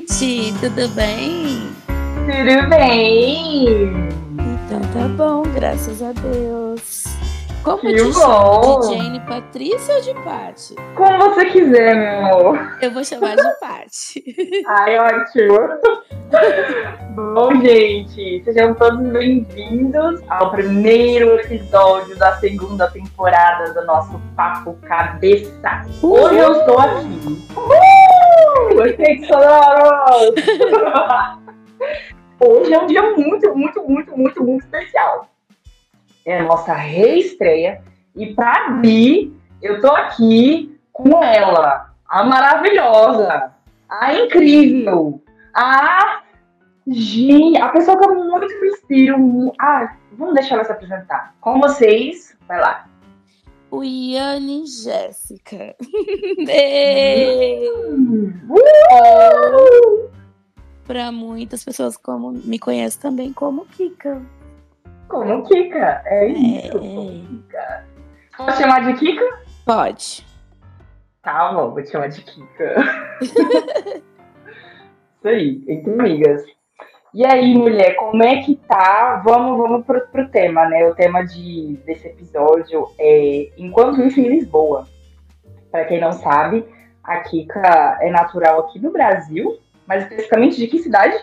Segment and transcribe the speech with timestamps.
[0.00, 1.72] noite, tudo bem?
[1.86, 3.90] Tudo bem?
[4.66, 6.89] Então tá bom, graças a Deus.
[7.62, 8.80] Como Que te bom.
[8.80, 10.74] De Jane Patrícia ou de Paty?
[10.96, 12.78] Como você quiser, meu amor.
[12.80, 14.64] Eu vou chamar de Paty.
[14.66, 15.58] Ai, ótimo.
[17.14, 25.82] Bom, gente, sejam todos bem-vindos ao primeiro episódio da segunda temporada do nosso Papo Cabeça.
[26.02, 27.46] Hoje eu estou aqui.
[27.56, 28.86] Uhul!
[28.86, 30.34] Efeitos sonoros!
[32.40, 35.28] Hoje é um dia muito, muito, muito, muito, muito especial.
[36.26, 37.82] É a nossa reestreia.
[38.14, 43.52] E pra mim, eu tô aqui com ela, a maravilhosa,
[43.88, 45.22] a incrível,
[45.54, 46.22] a
[46.86, 49.52] Gi, a pessoa que eu muito me inspiro.
[49.60, 51.34] Ah, vamos deixar ela se apresentar.
[51.40, 52.88] Com vocês, vai lá.
[53.70, 55.76] O Iane Jéssica.
[60.84, 64.20] Pra muitas pessoas como me conhecem também como Kika.
[65.10, 66.02] Como Kika?
[66.06, 66.76] É isso.
[66.76, 66.80] É.
[66.80, 67.86] Kika.
[68.36, 69.40] Posso chamar de Kika?
[69.66, 70.24] Pode.
[71.20, 72.76] Tá bom, vou te chamar de Kika.
[75.18, 76.44] Isso aí, entre amigas.
[77.12, 79.20] E aí, mulher, como é que tá?
[79.24, 80.88] Vamos, vamos pro, pro tema, né?
[80.88, 84.88] O tema de, desse episódio é Enquanto Isso em Lisboa.
[85.72, 86.64] Pra quem não sabe,
[87.02, 91.18] a Kika é natural aqui no Brasil, mas especificamente de que cidade?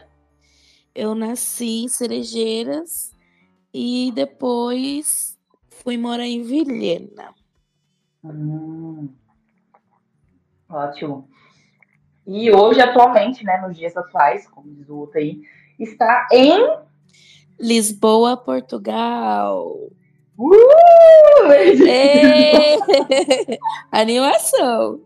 [0.93, 3.16] Eu nasci em Cerejeiras
[3.79, 5.37] e depois
[5.69, 7.31] fui morar em Vilhena.
[8.23, 9.07] Hum,
[10.67, 11.29] ótimo.
[12.25, 15.43] E hoje, atualmente, né, nos dias atuais, como diz o outro aí,
[15.77, 16.57] está em
[17.59, 19.77] Lisboa, Portugal.
[20.39, 21.51] Uh!
[21.51, 22.77] Ê!
[23.91, 25.01] Animação.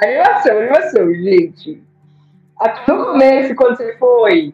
[0.00, 1.80] Animação, animação, gente.
[2.58, 4.52] Aqui no começo, quando você foi,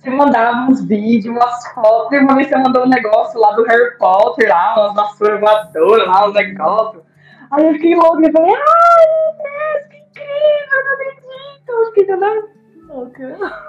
[0.00, 3.64] você mandava uns vídeos, umas fotos, e uma vez você mandou um negócio lá do
[3.64, 7.02] Harry Potter, lá, umas vassouras voadoras, lá, uns negócios.
[7.50, 11.68] Aí eu fiquei louca, eu falei, ai, meu Deus, que incrível, não acredito.
[11.68, 13.68] Eu fiquei toda louca.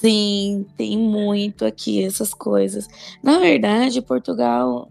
[0.00, 2.88] Sim, tem muito aqui essas coisas.
[3.22, 4.90] Na verdade, Portugal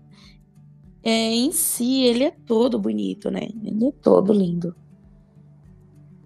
[1.04, 3.48] é, em si, ele é todo bonito, né?
[3.64, 4.76] Ele é todo lindo.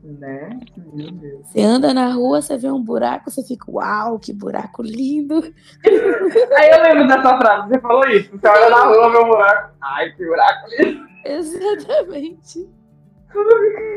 [0.04, 0.60] Né?
[0.92, 1.48] Meu Deus.
[1.48, 5.42] Você anda na rua, você vê um buraco, você fica, uau, que buraco lindo.
[6.58, 8.30] Aí eu lembro dessa frase, você falou isso.
[8.32, 9.74] Você olha na rua, vê um buraco.
[9.82, 10.68] Ai, que buraco
[11.24, 12.70] Exatamente.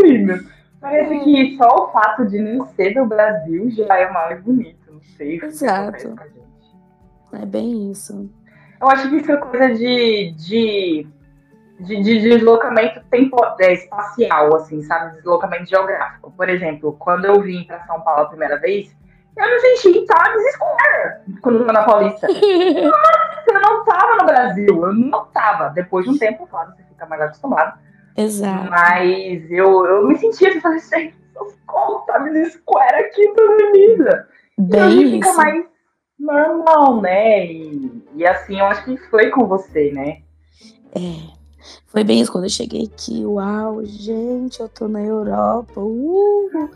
[0.00, 0.46] lindo.
[0.80, 4.92] Parece que só o fato de não ser do Brasil já é mais bonito.
[4.92, 6.14] Não sei Exato.
[7.32, 8.30] É bem isso.
[8.80, 11.06] Eu acho que isso é coisa de, de,
[11.80, 15.16] de, de deslocamento tempo, é, espacial, assim, sabe?
[15.16, 16.32] Deslocamento geográfico.
[16.36, 18.94] Por exemplo, quando eu vim para São Paulo a primeira vez,
[19.36, 22.26] eu me senti em Times Square quando eu na Paulista.
[23.48, 25.68] Eu não tava no Brasil, eu não tava.
[25.68, 27.78] Depois de um tempo, claro, você fica mais acostumado.
[28.16, 28.68] Exato.
[28.68, 31.14] Mas eu, eu me sentia assim, falei, gente,
[31.64, 34.28] como Times Square aqui na avenida?
[34.58, 35.64] E Bem fica mais
[36.18, 37.46] normal, né?
[37.46, 40.22] E, e assim, eu acho que foi com você, né?
[40.96, 41.35] É.
[41.86, 43.24] Foi bem isso quando eu cheguei aqui.
[43.24, 45.80] Uau, gente, eu tô na Europa.
[45.80, 46.70] Uh!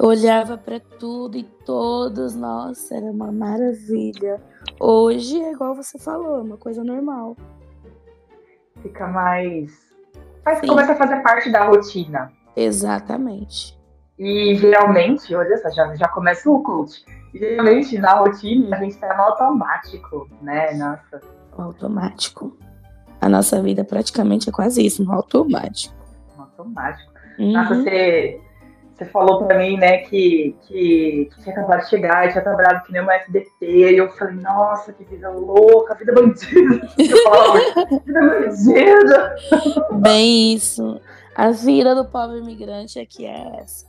[0.00, 4.40] Eu olhava pra tudo e todos, nossa, era uma maravilha.
[4.80, 7.36] Hoje é igual você falou, é uma coisa normal.
[8.82, 9.70] Fica mais.
[10.44, 10.66] Mas Sim.
[10.66, 12.32] começa a fazer parte da rotina.
[12.56, 13.78] Exatamente.
[14.18, 17.04] E geralmente, olha só, já, já começa o coach.
[17.34, 20.74] Geralmente na rotina a gente tá no automático, né?
[20.74, 21.20] Nossa.
[21.56, 22.56] Automático.
[23.22, 25.94] A nossa vida praticamente é quase isso, no automático.
[26.36, 27.12] automático.
[27.38, 27.82] Nossa, Uhum.
[27.84, 28.40] você,
[28.94, 32.84] você falou pra mim, né, que, que, que tinha acabado de chegar, e tinha trabalhado
[32.84, 36.88] que nem uma FDP, e eu falei, nossa, que vida louca, vida bandida.
[38.04, 39.36] Vida bandida.
[40.02, 41.00] Bem isso.
[41.36, 43.86] A vida do pobre imigrante é que é essa.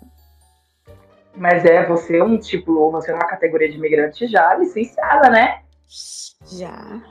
[1.35, 5.61] Mas é, você é um tipo, você é uma categoria de imigrante já licenciada, né?
[6.51, 7.01] Já.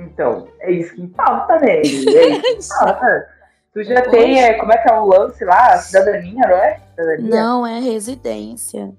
[0.00, 1.76] Então, é isso que importa, né?
[1.76, 3.28] É isso que importa.
[3.72, 5.78] Tu já tem, é, como é que é o lance lá?
[5.78, 6.80] Cidadania, não é?
[6.90, 7.30] Cidadania?
[7.30, 8.92] Não é residência.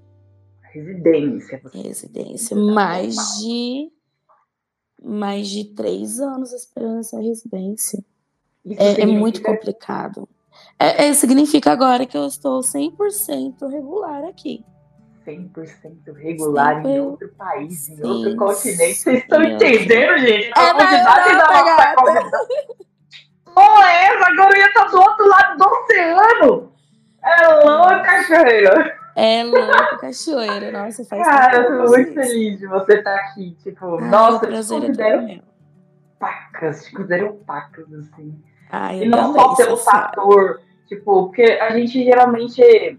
[0.62, 1.60] Residência.
[1.72, 2.56] Residência.
[2.56, 3.38] Tá Mais normal.
[3.40, 3.92] de.
[5.04, 8.02] Mais de três anos esperando essa residência.
[8.64, 10.28] Isso É, é muito complicado.
[10.78, 14.64] É, é, significa agora que eu estou 100% regular aqui.
[15.24, 18.94] 100% regular em Sempre- outro país, em Sim, outro continente.
[18.94, 20.50] Vocês estão entendendo, gente?
[20.56, 22.38] A É na profundidade Europa, da nossa conversa.
[23.54, 26.72] Pô, essa agora ia estar do outro lado do oceano.
[27.24, 28.98] É louca, cachoeira.
[29.14, 30.72] É louco, cachoeira.
[30.72, 33.56] Nossa, faz Cara, eu tô muito feliz de você estar aqui.
[33.62, 35.40] Tipo, Ai, nossa, eu te é
[36.18, 38.42] pacas, te considero pacas, assim.
[38.70, 42.98] Ai, e não só pelo fator, tipo, porque a gente geralmente,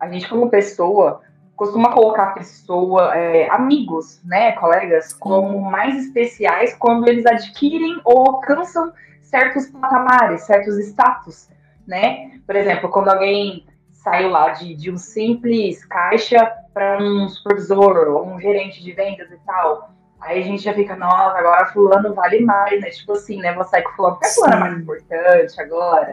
[0.00, 1.20] a gente como pessoa,
[1.54, 8.92] costuma colocar pessoa, é, amigos, né, colegas, como mais especiais quando eles adquirem ou alcançam
[9.20, 11.50] certos patamares, certos status,
[11.86, 12.40] né?
[12.46, 18.26] Por exemplo, quando alguém saiu lá de, de um simples caixa para um supervisor ou
[18.26, 19.90] um gerente de vendas e tal.
[20.20, 22.90] Aí a gente já fica, nossa, agora fulano vale mais, né?
[22.90, 23.52] Tipo assim, né?
[23.52, 26.12] Vou sair com fulano, porque fulano é mais importante agora,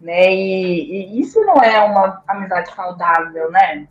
[0.00, 0.34] né?
[0.34, 3.88] E, e, isso não é uma amizade saudável, né?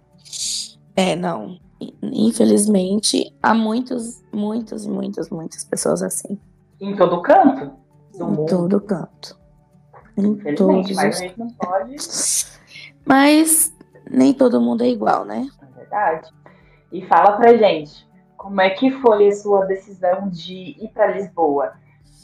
[0.96, 1.58] É, não.
[2.02, 6.40] Infelizmente, há muitos, muitas, muitas, muitas pessoas assim.
[6.80, 7.86] Em todo canto?
[8.16, 8.46] em mundo.
[8.46, 9.38] todo canto.
[10.18, 11.22] Em todos mas os...
[11.22, 11.96] a gente não pode
[13.06, 13.76] mas
[14.10, 15.48] nem todo mundo é igual, né?
[15.62, 16.30] É verdade.
[16.92, 21.74] E fala pra gente, como é que foi a sua decisão de ir para Lisboa?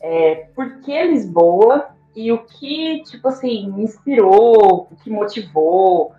[0.01, 6.13] É, por que Lisboa e o que, tipo assim, inspirou, o que motivou?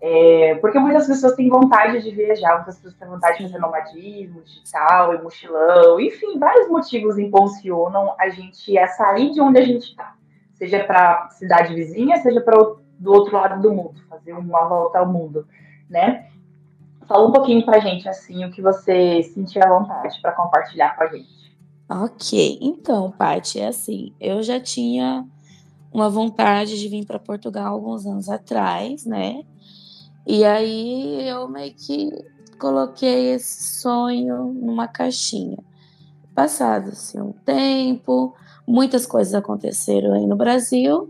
[0.00, 4.42] É, porque muitas pessoas têm vontade de viajar, muitas pessoas têm vontade de fazer nomadismo
[4.42, 9.84] digital e mochilão, enfim, vários motivos impulsionam a gente a sair de onde a gente
[9.84, 10.14] está,
[10.54, 12.54] seja para cidade vizinha, seja para
[12.98, 15.46] do outro lado do mundo, fazer uma volta ao mundo,
[15.88, 16.28] né?
[17.06, 21.04] Fala um pouquinho pra gente, assim, o que você sentia à vontade para compartilhar com
[21.04, 21.54] a gente.
[21.88, 25.26] Ok, então, Paty, é assim, eu já tinha
[25.94, 29.44] uma vontade de vir para Portugal alguns anos atrás, né?
[30.26, 32.10] E aí eu meio que
[32.58, 35.58] coloquei esse sonho numa caixinha.
[36.34, 38.34] Passado assim, um tempo,
[38.66, 41.08] muitas coisas aconteceram aí no Brasil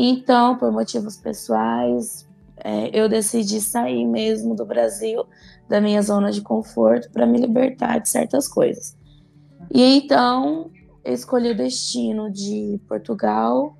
[0.00, 2.24] então, por motivos pessoais,
[2.58, 5.24] é, eu decidi sair mesmo do Brasil,
[5.68, 8.96] da minha zona de conforto, para me libertar de certas coisas.
[9.74, 10.70] E então,
[11.04, 13.76] escolhi o destino de Portugal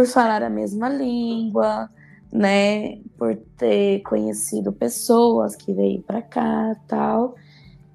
[0.00, 1.90] por falar a mesma língua,
[2.32, 7.34] né, por ter conhecido pessoas que veio para cá, tal.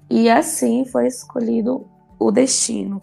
[0.08, 1.84] E assim foi escolhido
[2.16, 3.02] o destino.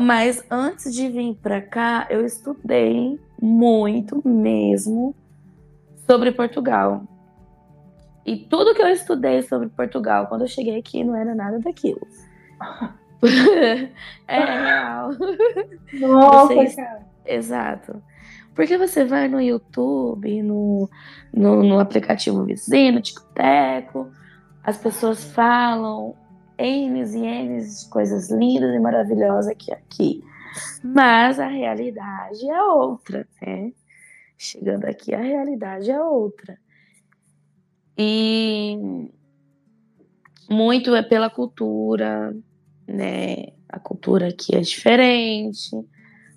[0.00, 5.12] Mas antes de vir para cá, eu estudei muito mesmo
[6.06, 7.02] sobre Portugal.
[8.24, 12.06] E tudo que eu estudei sobre Portugal, quando eu cheguei aqui, não era nada daquilo.
[14.28, 15.10] é real.
[15.92, 16.76] Nossa, Vocês...
[16.76, 17.13] cara.
[17.24, 18.02] Exato.
[18.54, 20.88] Porque você vai no YouTube, no,
[21.32, 24.10] no, no aplicativo vizinho, TikTok,
[24.62, 26.14] as pessoas falam
[26.58, 30.24] N's e N's coisas lindas e maravilhosas aqui, aqui.
[30.82, 33.72] Mas a realidade é outra, né?
[34.38, 36.56] Chegando aqui, a realidade é outra.
[37.98, 39.10] E
[40.48, 42.34] muito é pela cultura,
[42.86, 43.48] né?
[43.68, 45.70] A cultura aqui é diferente,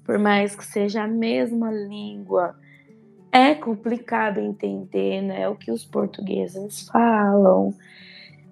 [0.07, 2.55] por mais que seja a mesma língua,
[3.29, 5.49] é complicado entender, né?
[5.49, 7.73] O que os portugueses falam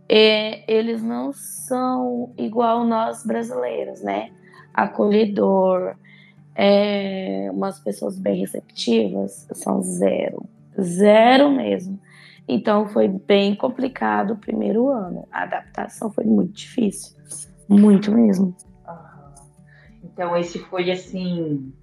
[0.07, 4.31] é, eles não são igual nós brasileiros, né?
[4.73, 5.95] Acolhedor,
[6.53, 10.45] é, umas pessoas bem receptivas, são zero,
[10.79, 11.97] zero mesmo.
[12.45, 15.25] Então foi bem complicado o primeiro ano.
[15.31, 17.15] A adaptação foi muito difícil,
[17.67, 18.53] muito mesmo.
[20.15, 21.73] Então esse foi assim,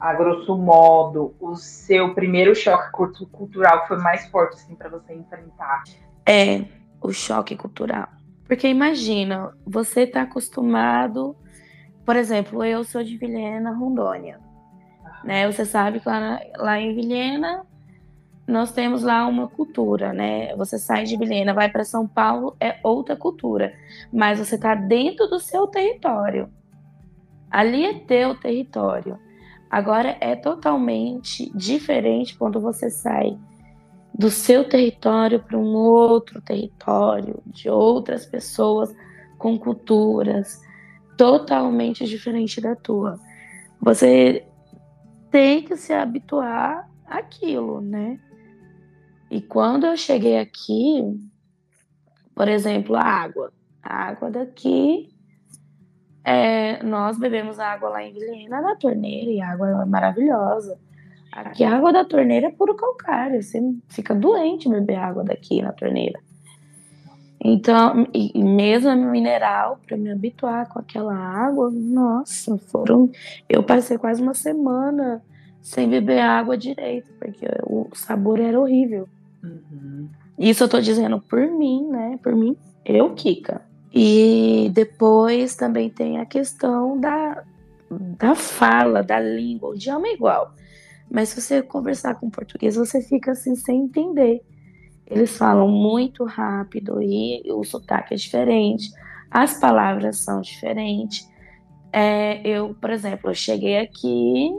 [0.00, 2.90] a grosso modo, o seu primeiro choque
[3.30, 5.84] cultural foi mais forte assim para você enfrentar.
[6.26, 6.64] É,
[7.00, 8.08] o choque cultural.
[8.48, 11.36] Porque imagina, você está acostumado,
[12.04, 14.40] por exemplo, eu sou de Vilhena, Rondônia.
[15.22, 15.46] Né?
[15.50, 17.64] Você sabe que lá, lá em Vilhena
[18.48, 20.56] nós temos lá uma cultura, né?
[20.56, 23.72] Você sai de Vilhena, vai para São Paulo, é outra cultura,
[24.12, 26.50] mas você está dentro do seu território.
[27.50, 29.18] Ali é teu território.
[29.70, 33.38] Agora é totalmente diferente quando você sai
[34.12, 38.94] do seu território para um outro território, de outras pessoas
[39.38, 40.60] com culturas
[41.16, 43.18] totalmente diferentes da tua.
[43.80, 44.44] Você
[45.30, 48.18] tem que se habituar àquilo, né?
[49.30, 51.18] E quando eu cheguei aqui,
[52.34, 53.52] por exemplo, a água.
[53.82, 55.09] A água daqui,
[56.24, 60.78] é, nós bebemos água lá em Vilhena na torneira e a água é maravilhosa.
[61.32, 63.42] Aqui a água da torneira é puro calcário.
[63.42, 66.18] Você fica doente beber água daqui na torneira.
[67.42, 73.10] Então, e, e mesmo mineral, para me habituar com aquela água, nossa, foram.
[73.48, 75.22] Eu passei quase uma semana
[75.62, 79.08] sem beber água direito, porque o sabor era horrível.
[79.42, 80.08] Uhum.
[80.38, 82.18] Isso eu tô dizendo por mim, né?
[82.22, 83.62] Por mim, eu, Kika.
[83.92, 87.42] E depois também tem a questão da,
[87.90, 89.70] da fala, da língua.
[89.70, 90.54] O idioma é igual.
[91.10, 94.42] Mas se você conversar com português, você fica assim sem entender.
[95.06, 98.92] Eles falam muito rápido e o sotaque é diferente,
[99.28, 101.28] as palavras são diferentes.
[101.92, 104.52] É, eu, por exemplo, eu cheguei aqui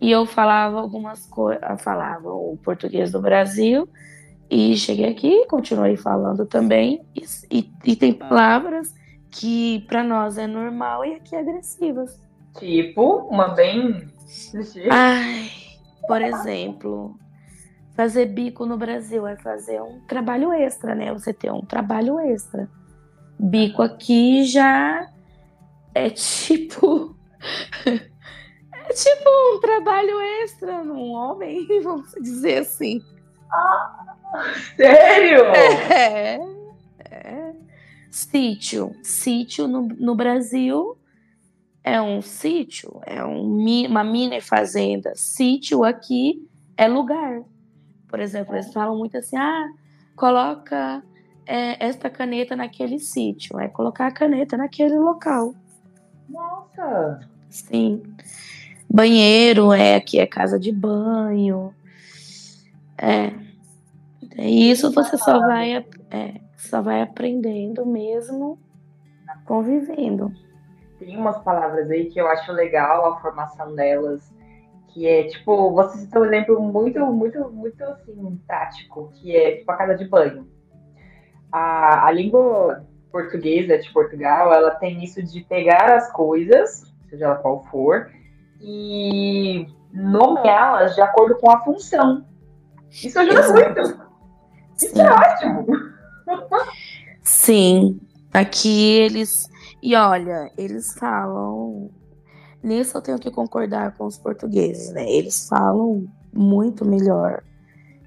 [0.00, 3.86] e eu falava algumas coisas, falava o português do Brasil
[4.50, 8.92] e cheguei aqui, continuei falando também e, e, e tem palavras
[9.30, 12.20] que para nós é normal e aqui é agressivas.
[12.58, 14.08] Tipo, uma bem.
[14.90, 15.48] Ai,
[16.06, 17.16] por exemplo,
[17.94, 21.12] fazer bico no Brasil é fazer um trabalho extra, né?
[21.12, 22.68] Você ter um trabalho extra.
[23.38, 25.08] Bico aqui já
[25.94, 27.16] é tipo.
[27.86, 33.00] é tipo um trabalho extra num homem, vamos dizer assim.
[33.52, 34.16] Ah,
[34.76, 35.44] sério?
[35.46, 36.40] É.
[37.10, 37.52] é.
[38.10, 38.94] Sítio.
[39.02, 40.96] Sítio no, no Brasil
[41.82, 45.12] é um sítio, é um, uma mini fazenda.
[45.14, 46.46] Sítio aqui
[46.76, 47.42] é lugar.
[48.08, 49.68] Por exemplo, eles falam muito assim: ah,
[50.16, 51.02] coloca
[51.46, 53.58] é, esta caneta naquele sítio.
[53.58, 55.54] É colocar a caneta naquele local.
[56.28, 57.20] Nossa!
[57.48, 58.02] Sim.
[58.88, 61.74] Banheiro é aqui é casa de banho.
[62.98, 63.32] É.
[64.40, 65.76] E isso você só vai,
[66.10, 68.58] é, só vai aprendendo mesmo
[69.44, 70.32] convivendo
[71.00, 74.32] tem umas palavras aí que eu acho legal a formação delas,
[74.88, 79.72] que é tipo, você citou um exemplo muito, muito, muito assim, tático, que é tipo
[79.72, 80.46] a casa de banho.
[81.50, 87.36] A, a língua portuguesa de Portugal, ela tem isso de pegar as coisas, seja ela
[87.36, 88.10] qual for,
[88.60, 92.26] e nomeá-las de acordo com a função.
[92.90, 94.09] Isso ajuda muito.
[94.82, 95.00] Isso Sim.
[95.00, 95.66] é ótimo.
[97.22, 98.00] Sim.
[98.32, 99.50] Aqui eles
[99.82, 101.90] e olha, eles falam.
[102.62, 105.10] Nisso eu tenho que concordar com os portugueses, né?
[105.10, 107.42] Eles falam muito melhor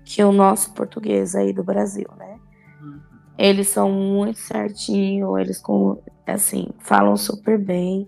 [0.06, 2.40] que o nosso português aí do Brasil, né?
[2.80, 3.00] Uhum.
[3.36, 8.08] Eles são muito certinho, eles com, assim, falam super bem.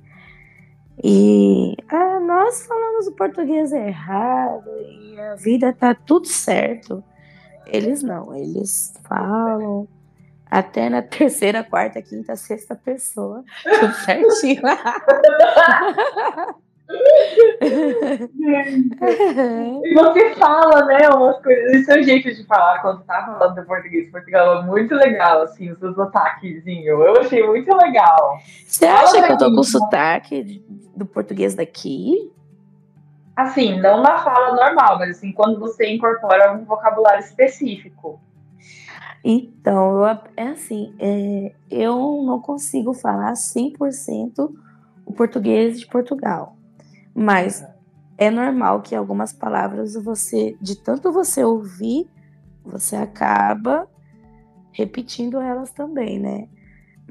[1.03, 7.03] E ah, nós falamos o português errado e a vida tá tudo certo.
[7.67, 9.87] Eles não, eles falam
[10.49, 13.43] até na terceira, quarta, quinta, sexta pessoa.
[13.63, 14.61] Tudo certinho.
[19.83, 21.81] e você fala, né, umas coisas.
[21.81, 25.71] O seu jeito de falar quando tá falando do português Portugal é muito legal, assim,
[25.71, 26.87] os seus sotaquezinhos.
[26.87, 28.37] Eu achei muito legal.
[28.65, 30.63] Você acha fala que eu tô com sotaque
[30.95, 32.31] do português daqui?
[33.35, 38.19] Assim, não na fala normal, mas assim, quando você incorpora um vocabulário específico.
[39.23, 44.53] Então, eu, é assim, é, eu não consigo falar 100%
[45.05, 46.55] o português de Portugal,
[47.13, 47.65] mas
[48.17, 52.07] é normal que algumas palavras você, de tanto você ouvir,
[52.63, 53.87] você acaba
[54.71, 56.47] repetindo elas também, né?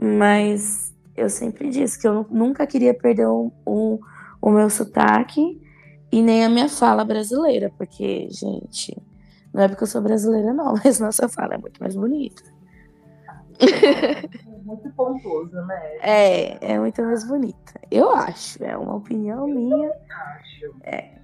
[0.00, 3.98] Mas eu sempre disse que eu nunca queria perder um, um,
[4.40, 5.60] o meu sotaque
[6.14, 8.96] e nem a minha fala brasileira, porque, gente,
[9.52, 12.40] não é porque eu sou brasileira, não, mas nossa fala é muito mais bonita.
[13.58, 14.28] É
[14.64, 15.98] muito pontuoso, né?
[16.00, 17.80] É, é muito mais bonita.
[17.90, 19.88] Eu acho, é uma opinião eu minha.
[19.88, 20.76] Acho.
[20.84, 21.18] É.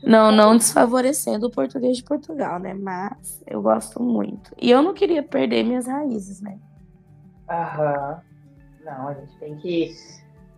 [0.00, 2.74] Não, não desfavorecendo o português de Portugal, né?
[2.74, 4.54] Mas eu gosto muito.
[4.62, 6.56] E eu não queria perder minhas raízes, né?
[7.50, 8.22] Aham.
[8.84, 9.92] Não, a gente tem que.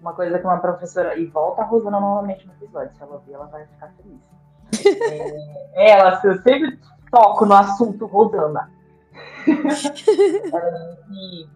[0.00, 1.16] Uma coisa que uma professora.
[1.16, 2.94] E volta a Rosana novamente no episódio.
[2.96, 4.20] Se ela ouvir, ela vai ficar feliz.
[5.74, 6.78] É, ela, eu sempre
[7.10, 8.70] toco no assunto Rosana.
[11.10, 11.48] e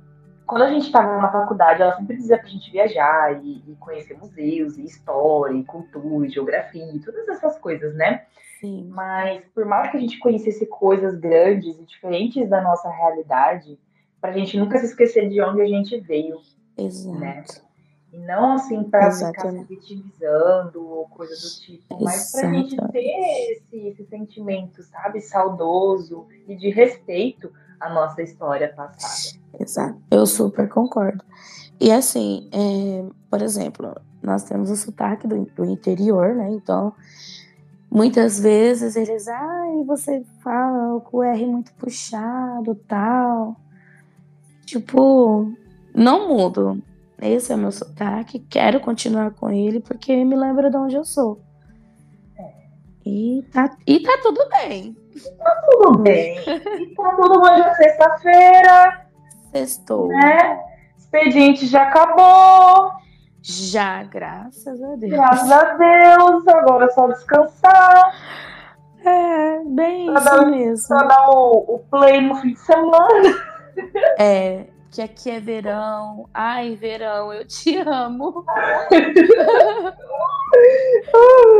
[0.46, 4.16] quando a gente estava na faculdade, ela sempre dizia pra gente viajar e, e, conhecer
[4.16, 8.26] museus, e história, e cultura, e geografia, e todas essas coisas, né?
[8.60, 8.88] Sim.
[8.90, 13.78] Mas por mais que a gente conhecesse coisas grandes e diferentes da nossa realidade,
[14.20, 16.38] pra gente nunca se esquecer de onde a gente veio.
[16.76, 17.18] Exato.
[17.18, 17.44] Né?
[18.14, 22.76] E não assim para ficar se vitimizando ou coisa do tipo, mas para a gente
[22.92, 29.36] ter esse, esse sentimento, sabe, saudoso e de respeito à nossa história passada.
[29.58, 31.24] Exato, eu super concordo.
[31.80, 33.92] E assim, é, por exemplo,
[34.22, 36.50] nós temos o sotaque do, do interior, né?
[36.50, 36.94] Então,
[37.90, 43.56] muitas vezes eles, ai, você fala com o R muito puxado, tal.
[44.64, 45.52] Tipo,
[45.92, 46.80] não mudo.
[47.20, 51.04] Esse é o meu sotaque, quero continuar com ele porque me lembra de onde eu
[51.04, 51.40] sou.
[52.38, 52.52] É.
[53.06, 54.96] E tá, e tá tudo bem.
[55.38, 56.36] Tá tudo bem.
[56.38, 59.06] E tá tudo bom, já é sexta-feira.
[59.52, 60.08] Sextou.
[60.08, 60.60] Né?
[60.98, 62.90] Expediente já acabou.
[63.40, 65.12] Já, graças a Deus.
[65.12, 66.48] Graças a Deus.
[66.48, 68.12] Agora é só descansar.
[69.04, 70.88] É, bem Pra isso dar- mesmo.
[70.88, 73.44] Pra dar o, o play no fim de semana.
[74.18, 76.28] É, que aqui é verão.
[76.32, 78.44] Ai, verão, eu te amo.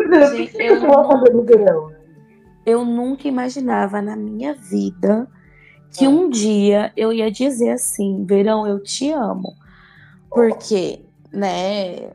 [0.08, 1.90] Deus, Gente, eu não-?
[2.64, 5.28] Eu nunca imaginava na minha vida
[5.90, 9.52] que um dia eu ia dizer assim, verão, eu te amo.
[10.30, 12.12] Porque, né,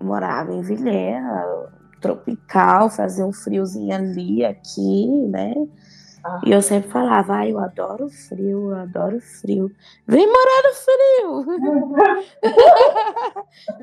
[0.00, 1.44] morava em Vilhena,
[2.00, 5.52] tropical, fazia um friozinho ali, aqui, né?
[6.24, 6.40] Ah.
[6.42, 9.70] E eu sempre falava, ai, eu adoro frio, eu adoro frio.
[10.06, 11.44] Vem morar no frio!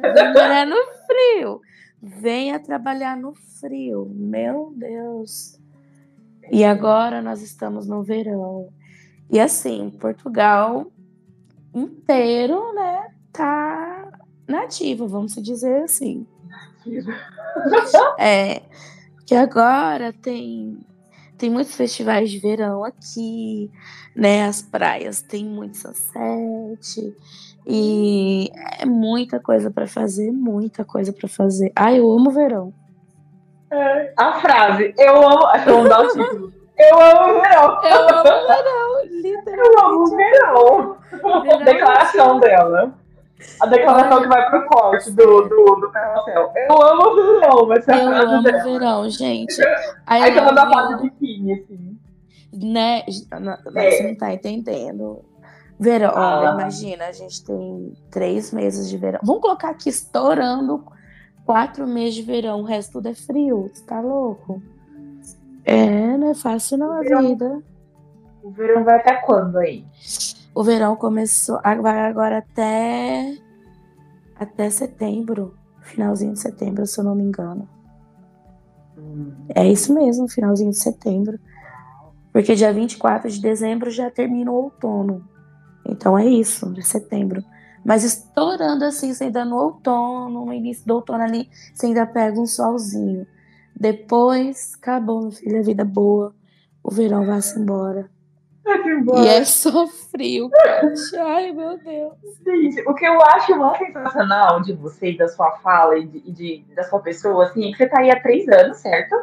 [0.15, 1.62] Vem morar no frio!
[2.01, 5.60] Venha trabalhar no frio, meu Deus.
[6.51, 8.69] E agora nós estamos no verão.
[9.29, 10.91] E assim, Portugal
[11.74, 14.12] inteiro, né, tá
[14.48, 16.25] nativo, vamos dizer assim.
[18.17, 18.63] É,
[19.27, 20.79] que agora tem
[21.41, 23.71] tem muitos festivais de verão aqui,
[24.15, 24.45] né?
[24.45, 27.17] As praias tem muito sunset
[27.65, 31.71] e é muita coisa para fazer, muita coisa para fazer.
[31.75, 32.71] Ai, eu amo verão.
[34.15, 35.48] A frase, eu amo.
[35.65, 36.53] Vamos dar o título.
[36.77, 37.83] Eu amo o verão.
[37.86, 39.57] Eu amo verão, literalmente.
[39.57, 40.98] Eu amo verão.
[41.41, 42.93] Verão, Declaração dela.
[43.60, 46.51] A declaração que vai pro corte do, do, do carrossel.
[46.69, 48.63] Eu amo o verão, ser a Eu amo dela.
[48.63, 49.55] verão, gente.
[50.05, 50.98] Aí você manda a love foto you.
[50.98, 51.98] de biquíni, assim.
[52.53, 53.03] né?
[53.75, 53.91] É.
[53.91, 55.24] Você não tá entendendo.
[55.79, 56.51] Verão, Ah.
[56.60, 59.19] imagina, a gente tem três meses de verão.
[59.24, 60.84] Vamos colocar aqui estourando
[61.45, 63.69] quatro meses de verão, o resto tudo é frio.
[63.73, 64.62] Você tá louco?
[65.65, 67.62] É, não é fácil não a vida.
[68.43, 69.86] O verão vai até quando aí?
[70.53, 73.37] O verão começou, vai agora até
[74.35, 77.69] até setembro, finalzinho de setembro, se eu não me engano.
[78.97, 79.33] Hum.
[79.53, 81.39] É isso mesmo, finalzinho de setembro.
[82.33, 85.23] Porque dia 24 de dezembro já termina o outono.
[85.85, 87.43] Então é isso, de setembro.
[87.83, 92.39] Mas estourando assim, você ainda no outono, no início do outono ali, você ainda pega
[92.39, 93.25] um solzinho.
[93.75, 96.33] Depois, acabou, meu filho, a vida boa.
[96.83, 98.09] O verão vai-se embora.
[98.65, 100.50] E é só frio.
[101.19, 102.13] Ai, meu Deus.
[102.45, 106.17] Gente, o que eu acho mais sensacional de você e da sua fala e de,
[106.26, 109.15] e de- da sua pessoa, assim, é que você tá aí há três anos, certo?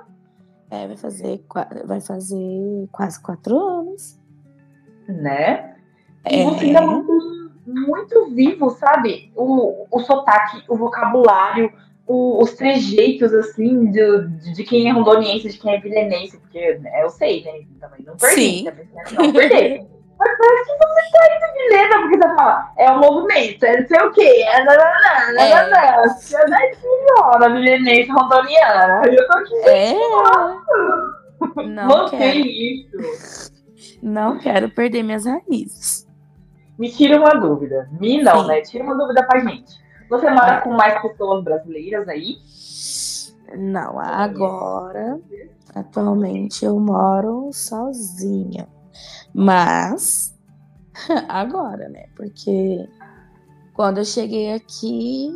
[0.71, 1.45] É, vai fazer,
[1.85, 4.19] vai fazer quase quatro anos.
[5.09, 5.77] Né?
[6.31, 6.45] E É.
[6.45, 9.33] você ainda é muito, muito vivo, sabe?
[9.35, 11.73] O, o sotaque, o vocabulário,
[12.09, 17.03] o- os trejeitos, assim, de, de, quem é rondoniense, de quem é vilenense, porque né,
[17.05, 17.53] eu sei, né?
[17.81, 18.65] Também não perdi, Sim.
[18.65, 19.87] também, né, não perdi.
[20.19, 23.87] Mas parece que você tá indo de porque você fala, é o movimento, é não
[23.87, 25.77] sei o quê, é nananã, nananã.
[25.77, 29.03] É da senhora vilenense rondoniana.
[29.07, 29.95] Eu tô aqui, É.
[31.67, 33.53] Não quero, isso.
[34.03, 36.05] não quero perder minhas raízes.
[36.77, 37.89] Me tira uma dúvida.
[38.01, 38.49] Me não, Sim.
[38.49, 38.61] né?
[38.63, 39.73] Tira uma dúvida pra gente.
[40.09, 42.39] Você mora com mais pessoas brasileiras aí?
[43.57, 45.21] Não, agora,
[45.75, 48.69] atualmente eu moro sozinha.
[49.35, 50.35] Mas,
[51.29, 52.07] agora, né?
[52.15, 52.89] Porque
[53.75, 55.31] quando eu cheguei aqui,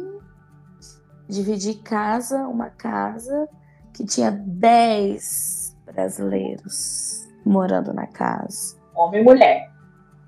[1.29, 3.49] dividi casa, uma casa
[3.95, 8.77] que tinha 10 brasileiros morando na casa.
[8.95, 9.72] Homem e mulher.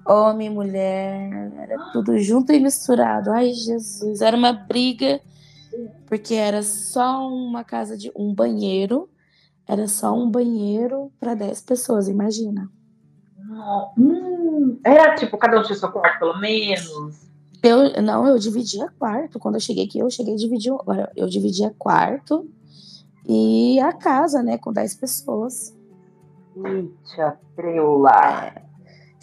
[0.07, 3.31] Homem, mulher, era tudo junto e misturado.
[3.31, 5.21] Ai, Jesus, era uma briga,
[6.07, 9.09] porque era só uma casa de um banheiro,
[9.67, 12.71] era só um banheiro para 10 pessoas, imagina.
[13.97, 17.25] Hum, era tipo, cada um tinha seu quarto, pelo menos.
[17.63, 19.39] Eu não, eu dividia quarto.
[19.39, 22.47] Quando eu cheguei aqui, eu cheguei a dividir, agora eu dividia quarto
[23.27, 25.75] e a casa, né, com 10 pessoas.
[26.63, 28.53] Eita, preula.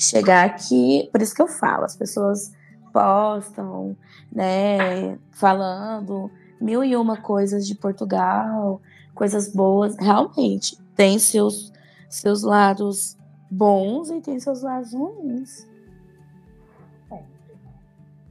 [0.04, 2.52] Chegar aqui, por isso que eu falo, as pessoas
[2.92, 3.96] postam,
[4.32, 8.82] né, falando mil e uma coisas de Portugal,
[9.14, 11.72] coisas boas, realmente tem seus
[12.10, 13.18] seus lados
[13.50, 15.70] bons e tem seus lados ruins.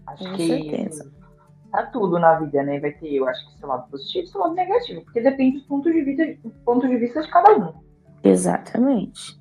[0.06, 1.12] Acho Com que certeza.
[1.70, 2.80] tá tudo na vida, né?
[2.80, 5.02] Vai ter, eu acho que seu lado positivo e seu lado negativo.
[5.02, 7.72] Porque depende do ponto de vista, do ponto de, vista de cada um.
[8.22, 9.39] Exatamente.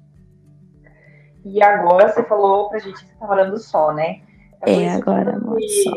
[1.46, 4.22] E agora você falou pra gente que você tá morando só, né?
[4.62, 5.92] É, que agora só.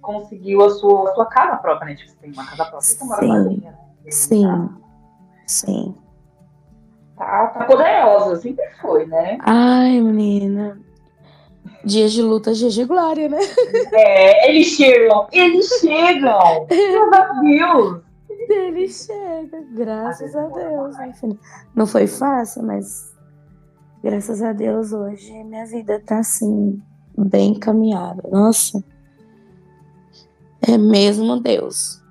[0.00, 1.94] conseguiu a sua, a sua casa própria, né?
[1.94, 3.28] Tipo, você tem uma casa própria você mora Sim.
[3.28, 3.70] sozinha.
[3.70, 4.10] né?
[4.10, 4.70] Sim.
[5.46, 5.94] Sim.
[7.16, 9.38] Tá, tá poderosa, sempre foi, né?
[9.42, 10.80] Ai, menina.
[11.84, 13.38] Dias de luta, dias de glória, né?
[13.92, 16.66] É, eles chegam, eles chegam!
[16.70, 18.02] Meu Deus!
[18.48, 20.96] Ele chega, graças a Deus.
[21.74, 23.11] Não foi fácil, mas
[24.02, 26.82] graças a Deus hoje minha vida tá assim,
[27.16, 28.22] bem encaminhada.
[28.28, 28.82] Nossa,
[30.60, 32.02] é mesmo Deus.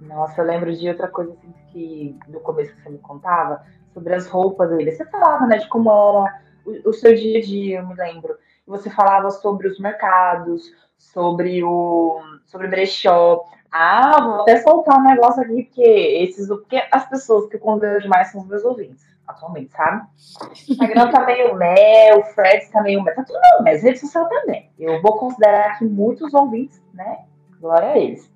[0.00, 4.26] Nossa, eu lembro de outra coisa assim que no começo você me contava sobre as
[4.26, 4.92] roupas dele.
[4.92, 8.36] Você falava, né, de como era o, o seu dia a dia, eu me lembro.
[8.66, 10.62] Você falava sobre os mercados,
[10.96, 13.44] sobre o sobre brechó.
[13.70, 18.00] Ah, vou até soltar um negócio aqui, porque esses porque as pessoas que eu convido
[18.00, 20.06] demais são os meus ouvintes, atualmente, sabe?
[20.48, 23.98] O Instagram tá meio mel, o Fred tá meio mel, tá tudo meio mas rede
[23.98, 24.70] social também.
[24.78, 27.18] Eu vou considerar aqui muitos ouvintes, né?
[27.60, 28.32] Glória a eles.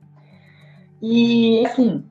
[1.00, 2.04] E assim,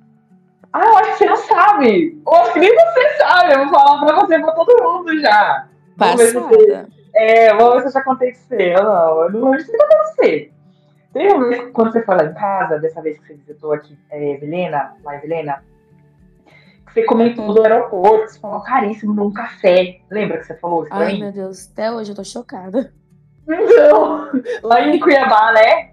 [0.74, 2.22] ah, eu acho que você não sabe.
[2.26, 3.54] Eu acho que nem você sabe.
[3.54, 5.68] Eu vou falar pra você, pra todo mundo já.
[5.98, 6.90] Passada.
[7.14, 8.84] É, vamos ver se já aconteceu.
[8.84, 10.54] Não, eu não sei se acontecer.
[11.14, 13.98] Tem uma vez, quando você foi lá em casa, dessa vez que você visitou aqui,
[14.10, 15.62] é, Vilena, lá em Vilena,
[16.94, 20.02] você comentou do aeroporto, você falou caríssimo num café.
[20.10, 22.94] Lembra que você falou isso Ai, meu Deus, até hoje eu tô chocada.
[23.48, 24.30] Não,
[24.64, 25.92] lá em Cuiabá, né?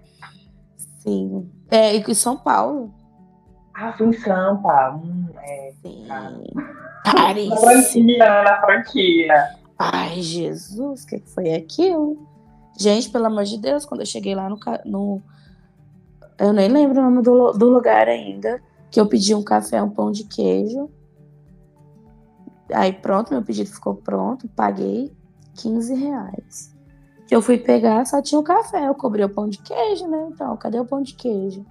[0.99, 1.49] Sim.
[1.71, 2.93] É, e em São Paulo.
[3.73, 4.91] Ah, fui em Sampa.
[4.95, 6.05] Hum, é, Sim.
[6.07, 6.33] na
[7.05, 7.57] Caríssimo.
[7.57, 9.49] franquia, na franquia.
[9.77, 12.27] Ai, Jesus, o que foi aquilo?
[12.77, 14.59] Gente, pelo amor de Deus, quando eu cheguei lá no.
[14.85, 15.21] no
[16.37, 18.61] eu nem lembro o nome do, do lugar ainda.
[18.91, 20.89] Que eu pedi um café, um pão de queijo.
[22.73, 24.47] Aí pronto, meu pedido ficou pronto.
[24.49, 25.11] Paguei
[25.55, 26.75] 15 reais.
[27.27, 28.87] Que eu fui pegar, só tinha o café.
[28.87, 30.29] Eu cobrei o pão de queijo, né?
[30.31, 31.65] Então, cadê o pão de queijo?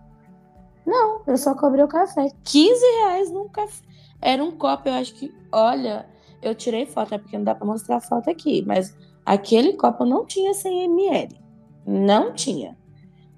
[0.86, 2.30] Não, eu só cobrei o café.
[2.44, 3.84] 15 reais num café.
[4.20, 5.34] Era um copo, eu acho que.
[5.52, 6.06] Olha,
[6.40, 10.04] eu tirei foto, é porque não dá pra mostrar a foto aqui, mas aquele copo
[10.04, 11.40] não tinha 100 ml.
[11.86, 12.76] Não tinha.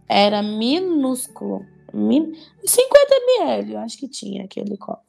[0.09, 1.65] Era minúsculo.
[1.93, 2.35] Min...
[2.65, 5.03] 50 ml, eu acho que tinha aquele copo.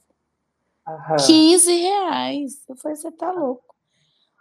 [0.88, 1.15] Aham.
[1.17, 2.63] 15 reais.
[2.67, 3.76] Eu falei, você tá louco.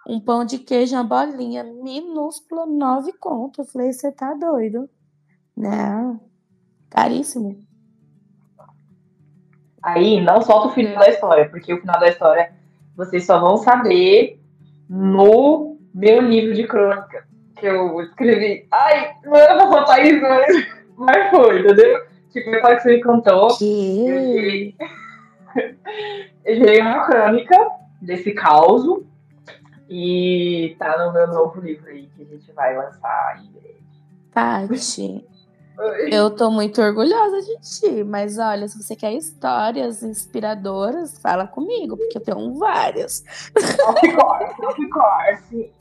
[0.09, 3.61] Um pão de queijo, uma bolinha minúscula, 9 conto.
[3.61, 4.89] Eu falei, você tá doido.
[5.57, 6.21] Não.
[6.89, 7.63] Caríssimo.
[9.83, 12.53] Aí não solta o final da história, porque o final da história
[12.97, 14.39] vocês só vão saber
[14.89, 17.27] no meu livro de crônica
[17.57, 18.67] que eu escrevi.
[18.71, 22.10] Ai, não era pra soltar isso, mas, mas foi, entendeu?
[22.33, 24.07] Tipo, depois que você me contou, eu Que?
[24.07, 24.75] gerei,
[26.45, 27.57] eu gerei uma crônica
[28.01, 28.85] desse caos
[29.89, 33.81] e tá no meu novo livro aí que a gente vai lançar em breve.
[34.33, 35.25] Paty,
[36.13, 41.97] eu tô muito orgulhosa de ti, mas olha, se você quer histórias inspiradoras, fala comigo,
[41.97, 43.25] porque eu tenho várias.
[43.57, 45.73] Of course, of course.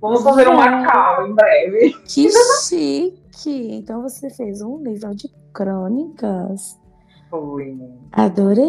[0.00, 1.92] Vamos fazer uma cal em breve.
[2.04, 3.25] Que chique!
[3.44, 6.80] Então você fez um livro de crônicas.
[7.28, 7.78] Foi.
[8.12, 8.64] Adorei!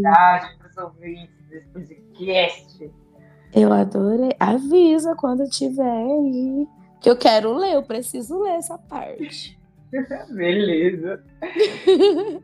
[0.00, 2.92] Verdade, para os ouvintes desse podcast.
[3.52, 4.30] Eu adorei.
[4.38, 6.68] Avisa quando tiver aí.
[7.00, 9.58] Que eu quero ler, eu preciso ler essa parte.
[10.30, 11.24] Beleza.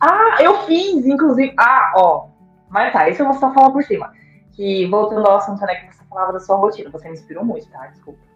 [0.00, 1.54] Ah, eu fiz, inclusive.
[1.58, 2.28] Ah, ó.
[2.70, 4.12] Mas tá, isso eu vou só falar por cima.
[4.52, 7.68] Que voltando ao assunto, né, que você falava da sua rotina, você me inspirou muito,
[7.68, 7.86] tá?
[7.88, 8.29] Desculpa.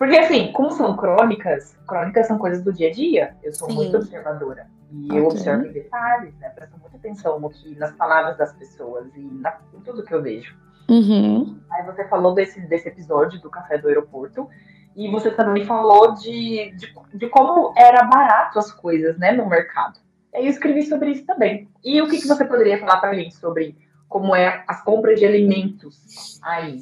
[0.00, 3.36] Porque assim, como são crônicas, crônicas são coisas do dia a dia.
[3.42, 3.76] Eu sou Sim.
[3.76, 4.66] muito observadora.
[4.90, 5.32] E eu Ok.
[5.32, 6.48] observo em detalhes, né?
[6.48, 10.22] Presto muita atenção no que, nas palavras das pessoas e na, em tudo que eu
[10.22, 10.56] vejo.
[10.88, 11.60] Uhum.
[11.70, 14.48] Aí você falou desse, desse episódio do café do aeroporto.
[14.96, 20.00] E você também falou de, de, de como era barato as coisas, né, no mercado.
[20.34, 21.68] Aí eu escrevi sobre isso também.
[21.84, 23.76] E o que, que você poderia falar pra gente sobre
[24.08, 26.78] como é as compras de alimentos aí?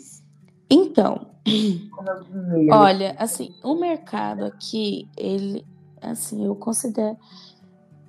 [0.70, 1.26] Então,
[2.70, 5.64] olha, assim, o mercado aqui, ele,
[6.00, 7.16] assim, eu considero.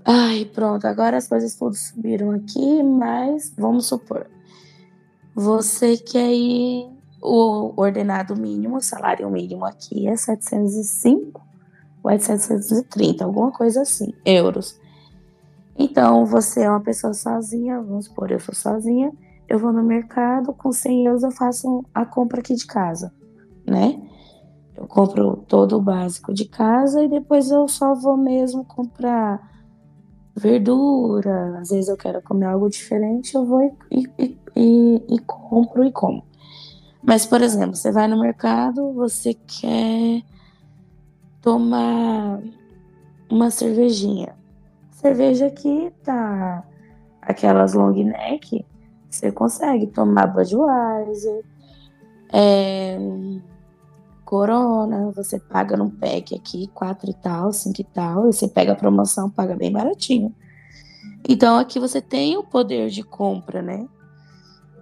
[0.03, 4.29] Ai, pronto, agora as coisas todas subiram aqui, mas vamos supor.
[5.35, 6.89] Você quer ir.
[7.21, 11.41] O ordenado mínimo, o salário mínimo aqui é 705
[12.01, 14.79] ou é 730, alguma coisa assim, euros.
[15.77, 19.11] Então, você é uma pessoa sozinha, vamos supor, eu sou sozinha,
[19.49, 23.12] eu vou no mercado, com 100 euros eu faço a compra aqui de casa,
[23.65, 23.99] né?
[24.75, 29.41] Eu compro todo o básico de casa e depois eu só vou mesmo comprar
[30.35, 31.59] verdura.
[31.59, 35.91] Às vezes eu quero comer algo diferente, eu vou e, e, e, e compro e
[35.91, 36.23] como.
[37.01, 40.21] Mas, por exemplo, você vai no mercado, você quer
[41.41, 42.39] tomar
[43.29, 44.35] uma cervejinha.
[44.91, 46.63] Cerveja aqui tá
[47.21, 48.65] aquelas long neck,
[49.09, 51.43] você consegue tomar Budweiser,
[52.31, 52.97] é,
[54.23, 58.73] Corona, você paga num pack aqui, quatro e tal, cinco e tal, e você pega
[58.73, 60.35] a promoção, paga bem baratinho.
[61.27, 63.87] Então aqui você tem o poder de compra, né?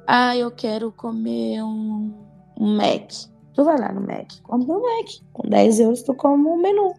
[0.06, 2.14] Ah, eu quero comer um,
[2.60, 3.12] um Mac.
[3.54, 5.08] Tu vai lá no Mac, come um Mac.
[5.32, 6.94] Com 10 euros tu come um menu.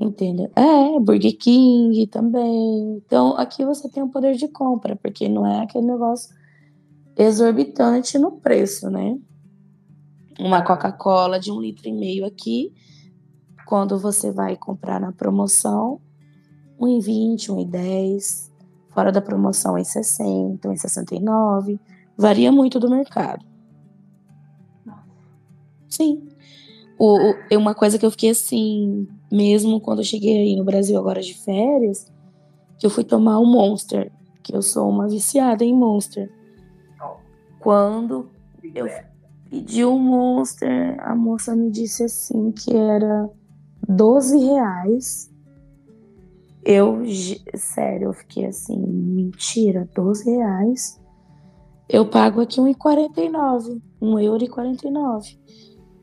[0.00, 0.50] Entendeu?
[0.54, 2.96] É, Burger King também.
[3.04, 6.34] Então, aqui você tem o poder de compra, porque não é aquele negócio
[7.16, 9.18] exorbitante no preço, né?
[10.38, 12.72] Uma Coca-Cola de um litro e meio aqui,
[13.66, 16.00] quando você vai comprar na promoção,
[16.80, 18.48] 1,20, 1,10.
[18.90, 21.80] Fora da promoção, em 60, em 69.
[22.16, 23.44] Varia muito do mercado.
[25.88, 26.28] Sim.
[26.98, 30.98] O, o, uma coisa que eu fiquei assim, mesmo quando eu cheguei aí no Brasil
[30.98, 32.10] agora de férias,
[32.78, 34.10] que eu fui tomar um Monster,
[34.42, 36.30] que eu sou uma viciada em Monster.
[37.58, 38.30] Quando
[38.74, 38.88] eu
[39.50, 43.28] pedi um Monster, a moça me disse assim que era
[43.86, 45.30] 12 reais.
[46.64, 47.02] Eu,
[47.54, 51.00] sério, eu fiquei assim, mentira, 12 reais.
[51.88, 55.38] Eu pago aqui 1,49, 1,49€.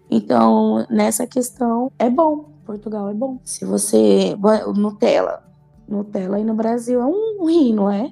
[0.09, 2.54] Então, nessa questão, é bom.
[2.65, 3.39] Portugal é bom.
[3.43, 4.35] Se você.
[4.75, 5.43] Nutella.
[5.87, 8.11] Nutella aí no Brasil é um rim, não é?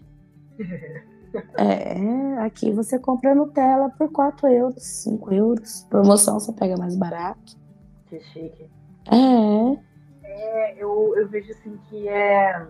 [1.58, 5.84] É, aqui você compra Nutella por 4 euros, 5 euros.
[5.90, 7.58] Promoção você pega mais barato.
[8.06, 8.70] Que chique.
[9.12, 9.80] É.
[10.24, 12.68] É, eu, eu vejo assim que é.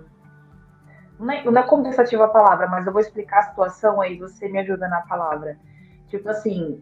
[1.19, 4.47] Não é, não é compensativa a palavra, mas eu vou explicar a situação aí, você
[4.47, 5.59] me ajuda na palavra.
[6.07, 6.81] Tipo assim,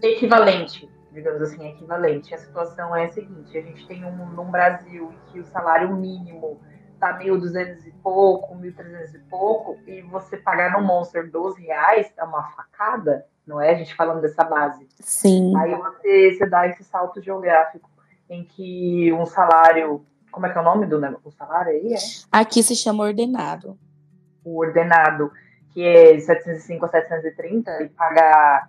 [0.00, 2.34] equivalente digamos assim, equivalente.
[2.34, 5.94] A situação é a seguinte: a gente tem um num Brasil em que o salário
[5.94, 6.60] mínimo
[6.98, 12.24] tá 1.200 e pouco, 1.300 e pouco, e você pagar no Monster 12 reais é
[12.24, 13.70] uma facada, não é?
[13.70, 14.86] A gente falando dessa base.
[15.00, 15.56] Sim.
[15.56, 17.88] Aí você, você dá esse salto geográfico
[18.28, 20.04] em que um salário.
[20.30, 21.94] Como é que é o nome do o salário aí?
[21.94, 21.98] É?
[22.30, 23.78] Aqui se chama ordenado.
[24.44, 25.32] O ordenado,
[25.70, 28.68] que é 705 a 730, e pagar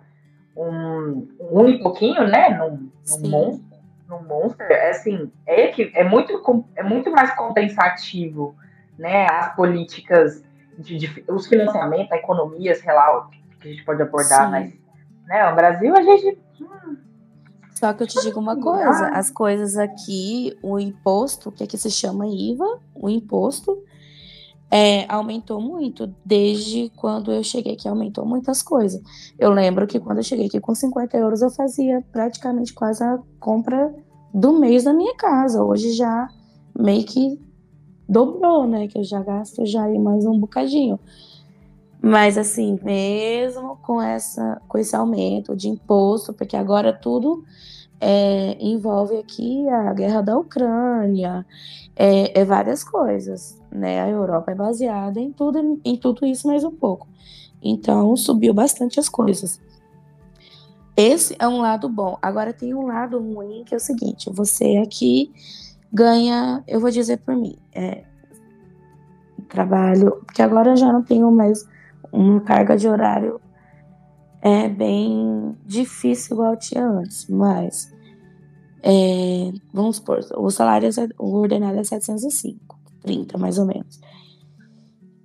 [0.60, 2.50] um, um e pouquinho, né?
[2.50, 8.54] Num, num monstro, num monster, é assim, é, que, é, muito, é muito mais compensativo,
[8.98, 9.26] né?
[9.30, 10.42] As políticas,
[10.78, 13.28] de, de os financiamentos, a economia, sei lá,
[13.60, 14.50] que a gente pode abordar, Sim.
[14.50, 14.72] mas
[15.26, 16.38] né, o Brasil a gente.
[16.60, 16.96] Hum,
[17.70, 21.90] só que eu te digo uma coisa, as coisas aqui, o imposto, que aqui se
[21.90, 23.82] chama IVA, o imposto,
[24.70, 29.02] é, aumentou muito desde quando eu cheguei aqui, aumentou muitas coisas.
[29.38, 33.18] Eu lembro que quando eu cheguei aqui com 50 euros, eu fazia praticamente quase a
[33.40, 33.92] compra
[34.32, 35.64] do mês da minha casa.
[35.64, 36.28] Hoje já
[36.78, 37.40] meio que
[38.08, 38.86] dobrou, né?
[38.86, 41.00] Que eu já gasto já aí mais um bocadinho.
[42.00, 47.44] Mas assim, mesmo com essa com esse aumento de imposto, porque agora tudo
[48.00, 51.44] é, envolve aqui a guerra da Ucrânia,
[51.94, 54.00] é, é, várias coisas, né?
[54.00, 57.06] A Europa é baseada em tudo, em tudo isso mais um pouco.
[57.62, 59.60] Então subiu bastante as coisas.
[60.96, 62.16] Esse é um lado bom.
[62.22, 65.30] Agora tem um lado ruim que é o seguinte: você aqui
[65.92, 68.04] ganha, eu vou dizer por mim, é,
[69.48, 71.66] trabalho, porque agora eu já não tenho mais
[72.10, 73.40] uma carga de horário
[74.42, 77.92] é bem difícil igual tinha antes, mas
[78.82, 84.00] é, vamos supor, o salário é, o ordenado é 705, 30 mais ou menos.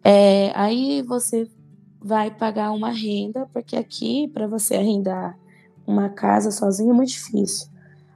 [0.04, 1.50] É, aí você
[2.00, 5.38] vai pagar uma renda, porque aqui para você arrendar
[5.88, 7.70] uma casa sozinho é muito difícil.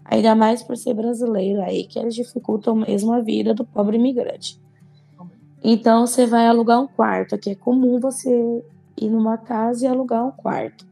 [0.06, 4.60] Ainda mais por ser brasileiro, aí que eles dificultam mesmo a vida do pobre imigrante.
[5.64, 8.64] Então você vai alugar um quarto, aqui é comum você
[8.98, 10.88] ir numa casa e alugar um quarto.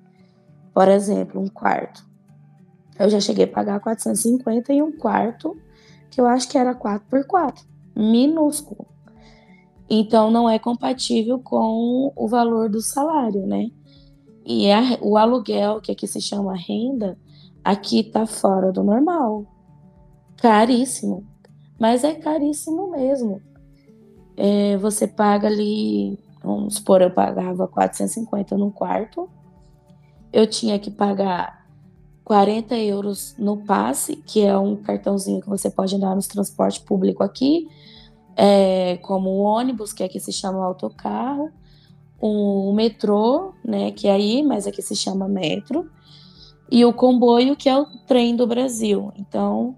[0.77, 2.05] Por exemplo, um quarto.
[2.99, 5.57] Eu já cheguei a pagar 450 em um quarto,
[6.11, 8.85] que eu acho que era 4 por 4 minúsculo.
[9.89, 13.71] Então não é compatível com o valor do salário, né?
[14.45, 17.17] E a, o aluguel, que aqui se chama renda,
[17.63, 19.47] aqui tá fora do normal.
[20.39, 21.25] Caríssimo.
[21.79, 23.41] Mas é caríssimo mesmo.
[24.35, 29.27] É, você paga ali, vamos supor, eu pagava 450 no quarto
[30.31, 31.65] eu tinha que pagar
[32.23, 37.23] 40 euros no passe, que é um cartãozinho que você pode andar nos transporte público
[37.23, 37.67] aqui,
[38.35, 41.51] é, como o ônibus, que aqui se chama autocarro,
[42.19, 45.89] o metrô, né, que é aí, mas aqui se chama metro,
[46.69, 49.11] e o comboio, que é o trem do Brasil.
[49.15, 49.75] Então,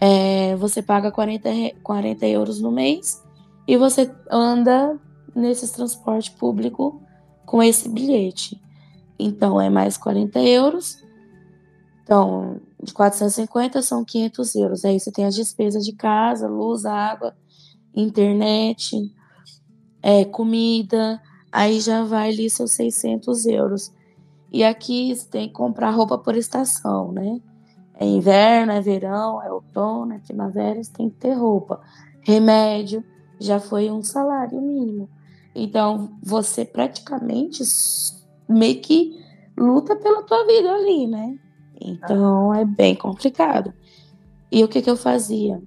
[0.00, 1.48] é, você paga 40,
[1.82, 3.22] 40 euros no mês
[3.66, 4.98] e você anda
[5.34, 7.00] nesse transporte público
[7.44, 8.60] com esse bilhete.
[9.18, 11.02] Então é mais 40 euros.
[12.02, 14.84] Então, de 450 são 500 euros.
[14.84, 17.34] Aí você tem as despesas de casa, luz, água,
[17.94, 19.12] internet,
[20.02, 21.20] é, comida.
[21.50, 23.92] Aí já vai ali seus 600 euros.
[24.50, 27.40] E aqui você tem que comprar roupa por estação, né?
[27.94, 31.80] É inverno, é verão, é outono, é primavera, você tem que ter roupa.
[32.20, 33.04] Remédio
[33.38, 35.08] já foi um salário mínimo.
[35.54, 37.62] Então, você praticamente
[38.52, 39.20] meio que
[39.56, 41.38] luta pela tua vida ali, né?
[41.80, 43.72] Então, é bem complicado.
[44.50, 45.60] E o que, que eu fazia?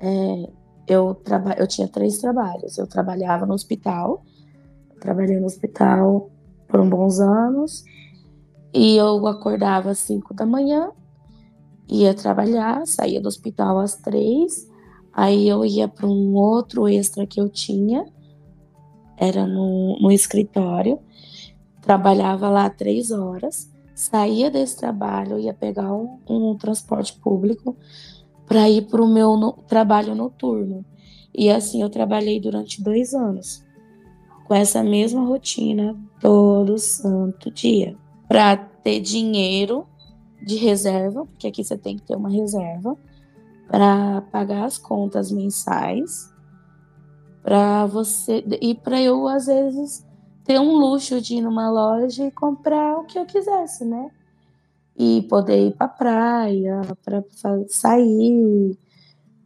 [0.00, 0.50] É,
[0.86, 2.78] eu, traba eu tinha três trabalhos.
[2.78, 4.22] Eu trabalhava no hospital,
[5.00, 6.30] trabalhei no hospital
[6.68, 7.84] por uns bons anos,
[8.72, 10.90] e eu acordava às cinco da manhã,
[11.88, 14.66] ia trabalhar, saía do hospital às três,
[15.12, 18.06] aí eu ia para um outro extra que eu tinha,
[19.16, 20.98] era no, no escritório,
[21.82, 27.76] trabalhava lá três horas, saía desse trabalho, ia pegar um, um transporte público
[28.46, 30.84] para ir para o meu no, trabalho noturno.
[31.34, 33.64] E assim eu trabalhei durante dois anos,
[34.44, 37.96] com essa mesma rotina todo santo dia,
[38.28, 39.86] para ter dinheiro
[40.44, 42.96] de reserva, porque aqui você tem que ter uma reserva
[43.68, 46.30] para pagar as contas mensais,
[47.42, 50.06] para você e para eu às vezes
[50.44, 54.10] ter um luxo de ir numa loja e comprar o que eu quisesse, né?
[54.96, 57.24] E poder ir para praia, para
[57.68, 58.78] sair,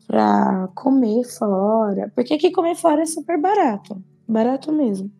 [0.07, 5.11] para comer fora, porque aqui comer fora é super barato, barato mesmo.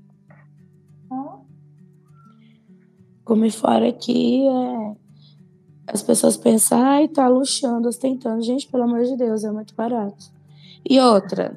[3.25, 5.07] Comer fora aqui é
[5.87, 8.43] as pessoas pensam, ai, tá luxando, ostentando.
[8.43, 10.33] Gente, pelo amor de Deus, é muito barato.
[10.89, 11.57] E outra,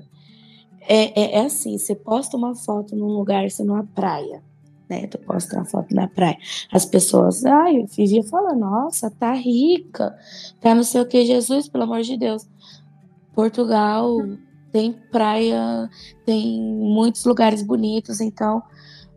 [0.89, 4.43] é, é, é assim, você posta uma foto num lugar, assim, numa praia,
[4.89, 5.05] né?
[5.05, 6.37] Tu posta uma foto na praia.
[6.71, 10.17] As pessoas, ai, eu vivia falando, nossa, tá rica,
[10.59, 12.49] tá não sei o que, Jesus, pelo amor de Deus.
[13.35, 14.17] Portugal
[14.71, 15.87] tem praia,
[16.25, 18.63] tem muitos lugares bonitos, então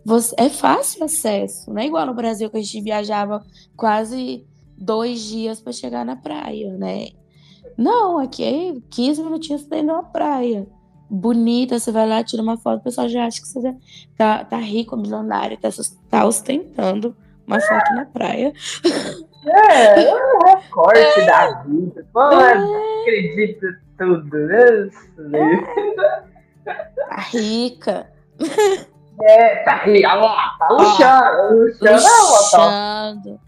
[0.05, 3.45] você, é fácil acesso, não é igual no Brasil que a gente viajava
[3.77, 4.45] quase
[4.77, 7.09] dois dias para chegar na praia, né?
[7.79, 10.67] Não, aqui é 15 minutinhos ir numa praia.
[11.15, 13.75] Bonita, você vai lá, tira uma foto, o pessoal já acha que você
[14.17, 15.69] tá, tá rico, milionário, tá,
[16.09, 17.15] tá ostentando
[17.47, 18.53] uma foto na praia.
[19.45, 21.27] É, é um recorte é.
[21.27, 22.07] da vida.
[22.13, 22.53] Pô, é.
[23.03, 23.67] acredito
[23.99, 24.37] tudo.
[24.39, 24.91] Né?
[26.65, 26.83] É.
[27.09, 28.07] Tá rica.
[29.21, 30.09] É, tá rica.
[30.59, 31.59] Tá luxando.
[31.59, 31.93] Luxando.
[31.93, 33.41] luxando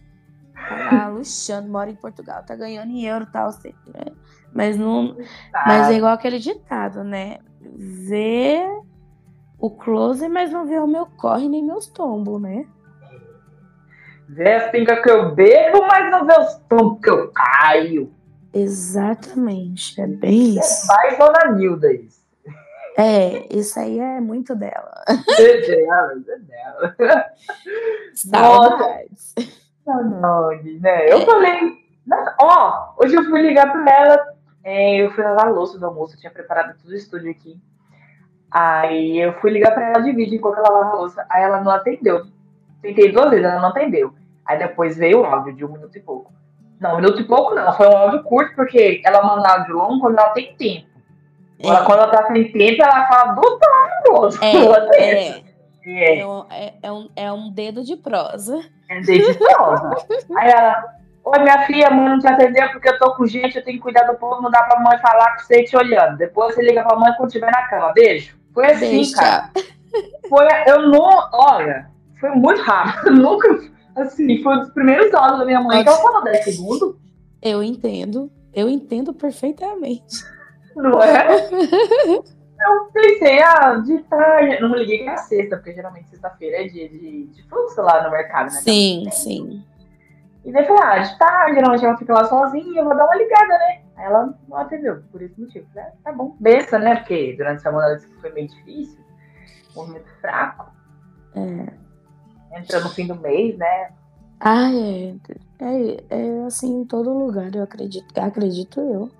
[0.66, 4.12] tá luxando, mora em Portugal, tá ganhando em euro tal, sei, né?
[4.52, 5.16] Mas não.
[5.66, 7.38] Mas é igual aquele ditado, né?
[7.72, 8.60] Vê
[9.58, 12.66] o close, mas não vê o meu corre nem meus tombos, né?
[14.28, 18.12] Vê as pingas que eu bebo, mas não vê os tombos que eu caio.
[18.52, 20.84] Exatamente, é bem isso.
[20.84, 22.24] É mais Dona Nilda isso.
[22.96, 25.02] É, isso aí é muito dela.
[25.38, 27.26] É dela, é dela.
[28.14, 29.34] Saudades.
[29.84, 31.12] Saudade, né?
[31.12, 31.72] Eu falei,
[32.40, 34.33] ó, hoje eu fui ligar pra ela,
[34.64, 37.56] é, eu fui lavar a louça do almoço, tinha preparado tudo o estúdio aqui.
[38.50, 41.60] Aí eu fui ligar pra ela de vídeo enquanto ela lavava a louça, aí ela
[41.60, 42.26] não atendeu.
[42.80, 44.14] Tentei duas vezes, ela não atendeu.
[44.46, 46.32] Aí depois veio o áudio de um minuto e pouco.
[46.80, 50.00] Não, um minuto e pouco não, foi um áudio curto, porque ela manda áudio longo
[50.00, 50.88] quando ela tem tempo.
[51.58, 51.68] É.
[51.68, 53.42] Ela, quando ela tá sem tempo, ela fala do
[54.08, 54.38] almoço.
[54.42, 54.54] É,
[54.96, 55.44] é.
[55.86, 56.18] É.
[56.20, 58.58] É, um, é, é, um, é um dedo de prosa.
[58.88, 59.90] É um dedo de prosa.
[60.36, 60.84] Aí ela,
[61.24, 63.82] oi minha filha, mãe não te atendeu porque eu tô com gente, eu tenho que
[63.82, 66.18] cuidar do povo, não dá pra mãe falar com você te olhando.
[66.18, 67.92] Depois você liga pra mãe quando estiver na cama.
[67.92, 68.36] Beijo.
[68.52, 69.50] Foi assim, Beijo, cara.
[70.28, 71.90] Foi, eu não, olha,
[72.20, 73.10] foi muito rápido.
[73.16, 73.48] nunca,
[73.96, 76.96] assim, foi um dos primeiros áudios da minha mãe que ela falou 10 segundos.
[77.40, 80.24] Eu entendo, eu entendo perfeitamente.
[80.76, 81.28] Não é?
[82.66, 84.60] Eu pensei, ah, de tarde.
[84.60, 88.02] Não me liguei que era sexta, porque geralmente sexta-feira é dia de, de fluxo lá
[88.02, 88.60] no mercado, né?
[88.60, 89.64] Sim, então, sim.
[90.44, 93.16] E daí falei, ah, de tarde, geralmente ela fica lá sozinha, eu vou dar uma
[93.16, 93.82] ligada, né?
[93.96, 95.66] Aí ela não atendeu, por esse motivo.
[95.74, 95.92] Né?
[96.02, 96.96] Tá bom, besta, né?
[96.96, 98.98] Porque durante a semana ela disse que foi meio difícil,
[99.74, 100.70] movimento fraco.
[101.34, 102.58] É.
[102.58, 103.90] Entra no fim do mês, né?
[104.38, 105.14] Ah, é.
[105.58, 108.06] É, é assim em todo lugar, eu acredito.
[108.18, 109.10] Acredito eu.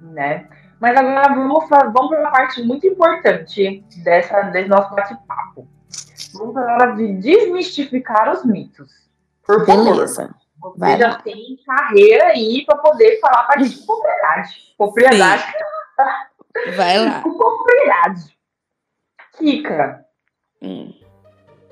[0.00, 0.46] Né?
[0.78, 5.66] Mas agora vamos, vamos para uma parte muito importante dessa, desse nosso bate-papo.
[6.34, 9.03] Vamos agora de desmistificar os mitos.
[9.46, 10.22] Por Beleza.
[10.22, 10.34] favor.
[10.62, 14.74] Você Vai já tem carreira aí para poder falar para gente com propriedade.
[14.78, 15.52] Propriedade.
[16.76, 17.20] Vai lá.
[17.22, 18.38] Com propriedade.
[19.36, 20.04] Kika,
[20.62, 20.94] Hum.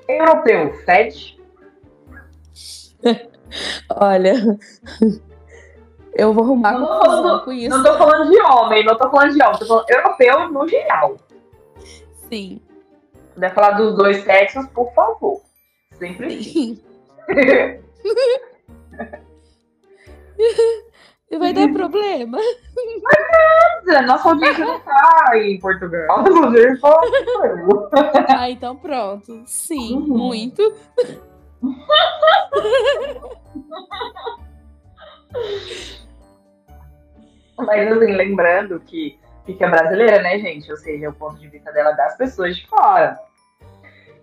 [0.07, 1.41] europeu fede?
[3.95, 4.33] Olha,
[6.13, 7.69] eu vou arrumar Não confusão falando- com isso.
[7.69, 11.17] Não tô falando de homem, não tô falando de homem, tô falando europeu no geral.
[12.29, 12.61] Sim.
[13.13, 15.41] Se puder falar dos dois sexos, por favor.
[15.97, 16.83] Sempre sim.
[21.39, 22.37] Vai dar problema.
[24.07, 26.23] Nossa audiência não tá em Portugal.
[28.29, 29.43] Ah, então pronto.
[29.45, 30.17] Sim, Uhum.
[30.17, 30.73] muito.
[37.57, 40.69] Mas assim, lembrando que fica brasileira, né, gente?
[40.71, 43.17] Ou seja, é o ponto de vista dela das pessoas de fora.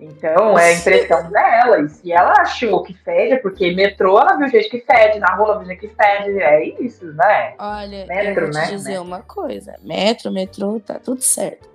[0.00, 1.80] Então, é a impressão dela.
[1.80, 5.34] E se ela achou que fede, é porque metrô ela viu gente que fede, na
[5.34, 6.40] rua ela viu gente que fede.
[6.40, 7.54] É isso, né?
[7.58, 8.66] Olha, Metro, eu vou te né?
[8.70, 9.76] dizer uma coisa.
[9.82, 11.68] Metro, metrô, tá tudo certo.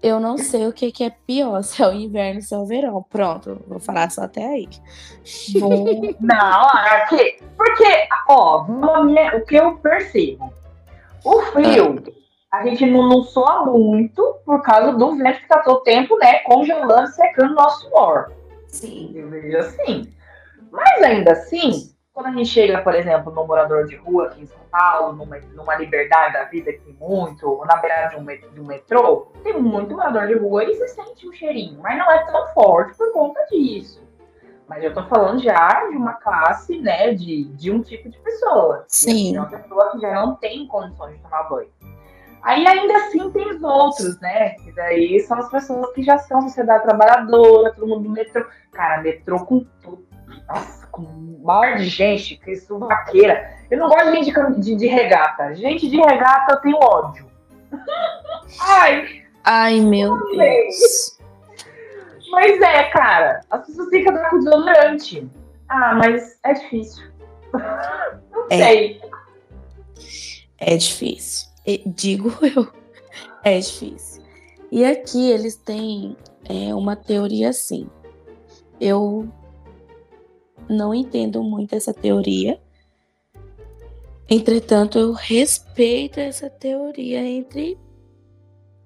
[0.00, 2.64] Eu não sei o que, que é pior, se é o inverno, se é o
[2.64, 3.04] verão.
[3.10, 4.68] Pronto, vou falar só até aí.
[6.20, 7.38] Não, aqui.
[7.56, 10.52] Porque, ó, o que eu percebo?
[11.24, 12.00] O frio,
[12.56, 16.38] a gente não, não soa muito por causa do vento que tá todo tempo, né?
[16.40, 18.32] Congelando, secando o nosso suor.
[18.66, 19.12] Sim.
[19.14, 20.12] Eu vejo assim.
[20.70, 24.46] Mas ainda assim, quando a gente chega, por exemplo, no morador de rua aqui em
[24.46, 28.24] São Paulo, numa, numa liberdade da vida que tem muito, ou na beirada de um,
[28.24, 32.10] de um metrô, tem muito morador de rua e você sente um cheirinho, mas não
[32.10, 34.02] é tão forte por conta disso.
[34.68, 38.84] Mas eu tô falando já de uma classe, né, de, de um tipo de pessoa.
[38.88, 39.32] Sim.
[39.32, 41.70] De uma pessoa que já não tem condições de tomar banho.
[42.42, 44.50] Aí ainda assim tem os outros, né?
[44.50, 48.44] Que daí são as pessoas que já são sociedade trabalhadora, todo mundo do metrô.
[48.72, 50.06] Cara, metrô com tudo.
[50.48, 53.52] Nossa, com um mar de gente, que isso vaqueira.
[53.70, 55.54] Eu não gosto de gente de, de regata.
[55.54, 57.26] Gente de regata eu tenho ódio.
[58.60, 61.18] Ai, Ai, meu Deus.
[62.30, 63.40] mas é, cara.
[63.50, 65.28] As pessoas têm que andar com desodorante.
[65.68, 67.06] Ah, mas é difícil.
[67.52, 68.56] Não É.
[68.56, 69.00] sei.
[70.58, 71.48] É difícil.
[71.66, 72.70] E- digo eu.
[73.42, 74.22] É difícil.
[74.70, 77.88] E aqui eles têm é, uma teoria assim.
[78.80, 79.28] Eu
[80.68, 82.60] não entendo muito essa teoria.
[84.28, 87.78] Entretanto, eu respeito essa teoria entre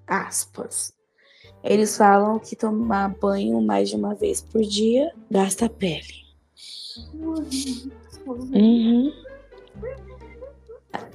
[0.06, 0.92] aspas.
[1.62, 6.20] Eles falam que tomar banho mais de uma vez por dia gasta a pele.
[8.26, 9.12] Uhum.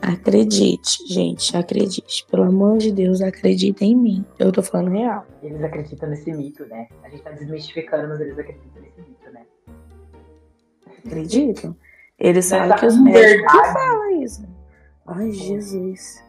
[0.02, 2.26] Acredite, gente, acredite.
[2.30, 4.26] Pelo amor de Deus, acredita em mim.
[4.40, 5.26] Eu tô falando real.
[5.42, 6.88] Eles acreditam nesse mito, né?
[7.04, 9.46] A gente tá desmistificando, mas eles acreditam nesse mito, né?
[11.06, 11.76] Acreditam?
[12.18, 14.48] Eles falam que os médicos falam isso.
[15.08, 16.24] Ai, Jesus.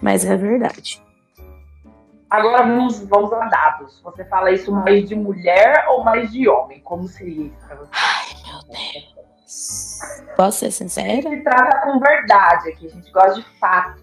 [0.00, 1.02] Mas é verdade.
[2.30, 4.00] Agora vamos, vamos a dados.
[4.02, 6.80] Você fala isso mais de mulher ou mais de homem?
[6.80, 9.17] Como seria isso pra você?
[10.36, 11.22] Posso ser A sincera?
[11.22, 14.02] gente trata com verdade aqui, a gente gosta de fatos.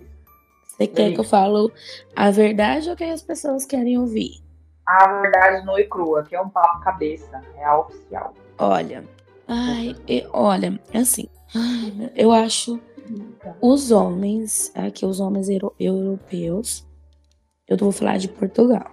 [0.67, 1.71] Você quer que eu falo
[2.15, 4.43] a verdade ou que as pessoas querem ouvir?
[4.87, 8.33] A verdade nua e crua, que é um papo cabeça, é a oficial.
[8.57, 9.03] Olha,
[9.47, 11.27] ai, e- olha, é assim,
[12.15, 12.79] eu acho
[13.61, 16.85] os homens, aqui os homens euro- europeus,
[17.67, 18.91] eu vou falar de Portugal.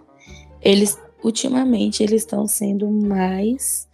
[0.61, 3.89] Eles ultimamente eles estão sendo mais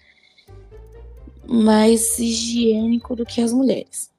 [1.49, 4.11] mais higiênico do que as mulheres.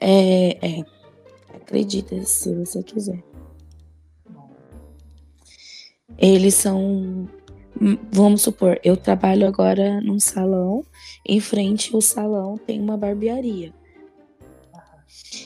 [0.00, 0.84] É, é.
[1.54, 3.22] Acredita se você quiser.
[6.16, 7.28] Eles são.
[7.80, 10.84] hum, Vamos supor, eu trabalho agora num salão,
[11.24, 13.72] em frente ao salão tem uma barbearia.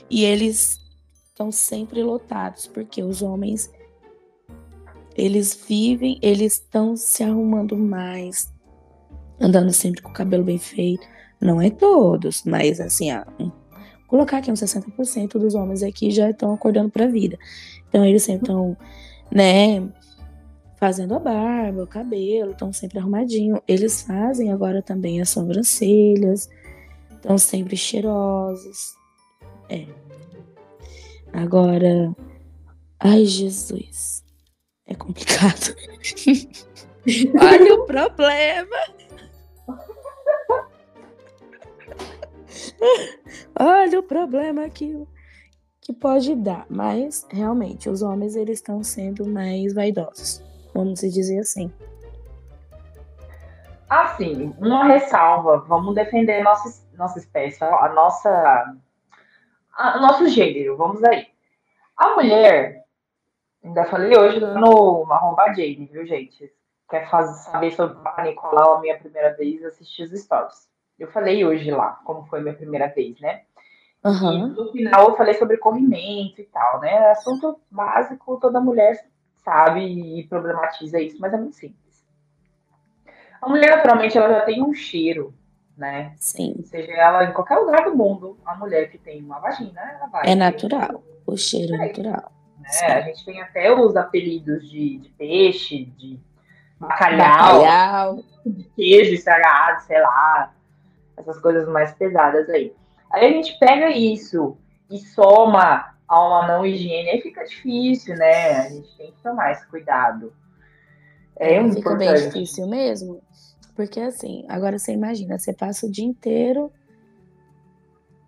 [0.09, 0.81] E eles
[1.27, 3.71] estão sempre lotados, porque os homens
[5.15, 8.51] eles vivem, eles estão se arrumando mais,
[9.43, 11.07] andando sempre com o cabelo bem feito.
[11.41, 13.09] Não é todos, mas assim,
[14.07, 17.37] colocar aqui uns 60% dos homens aqui já estão acordando para a vida.
[17.89, 18.77] Então eles sempre estão,
[19.31, 19.83] né,
[20.79, 23.61] fazendo a barba, o cabelo, estão sempre arrumadinho.
[23.67, 26.49] Eles fazem agora também as sobrancelhas,
[27.11, 28.95] estão sempre cheirosos.
[29.69, 29.87] É.
[31.33, 32.15] Agora,
[33.01, 34.23] ai Jesus,
[34.87, 35.75] é complicado.
[37.41, 38.77] Olha o problema.
[43.59, 45.07] Olha o problema que,
[45.81, 46.67] que pode dar.
[46.69, 50.43] Mas, realmente, os homens eles estão sendo mais vaidosos.
[50.75, 51.73] Vamos dizer assim.
[53.89, 58.75] Assim, uma ressalva, vamos defender nossa, nossa espécie, a nossa,
[59.75, 61.27] a- nosso gênero, vamos aí.
[61.95, 62.87] A mulher,
[63.63, 66.51] ainda falei hoje no Marrom Jane, viu, gente?
[66.89, 70.72] Quer fazer, saber sobre o Nicolau a minha primeira vez, assistir os stories.
[71.03, 73.43] Eu falei hoje lá, como foi a minha primeira vez, né?
[74.05, 74.33] Uhum.
[74.33, 77.11] E no final eu falei sobre corrimento e tal, né?
[77.11, 79.05] Assunto básico, toda mulher
[79.45, 82.07] sabe e problematiza isso, mas é muito simples.
[83.41, 85.35] A mulher, naturalmente, ela já tem um cheiro,
[85.77, 86.15] né?
[86.19, 86.63] Sim.
[86.63, 90.31] Seja ela em qualquer lugar do mundo, a mulher que tem uma vagina, ela vai.
[90.31, 91.03] É natural.
[91.27, 92.31] O cheiro é natural.
[92.61, 92.87] Né?
[92.87, 96.21] A gente tem até os apelidos de, de peixe, de
[96.79, 100.55] bacalhau, bacalhau, de queijo estragado, sei lá.
[101.17, 102.73] Essas coisas mais pesadas aí.
[103.11, 104.57] Aí a gente pega isso
[104.91, 108.59] e soma a uma não higiene, aí fica difícil, né?
[108.59, 110.33] A gente tem que tomar esse cuidado.
[111.37, 113.23] É, é fica bem difícil mesmo.
[113.75, 116.71] Porque assim, agora você imagina, você passa o dia inteiro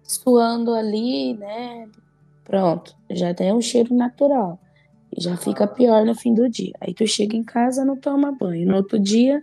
[0.03, 1.89] suando ali, né?
[2.45, 4.59] Pronto, já tem um cheiro natural.
[5.17, 6.73] E já fica pior no fim do dia.
[6.81, 8.67] Aí tu chega em casa, não toma banho.
[8.67, 9.43] No outro dia,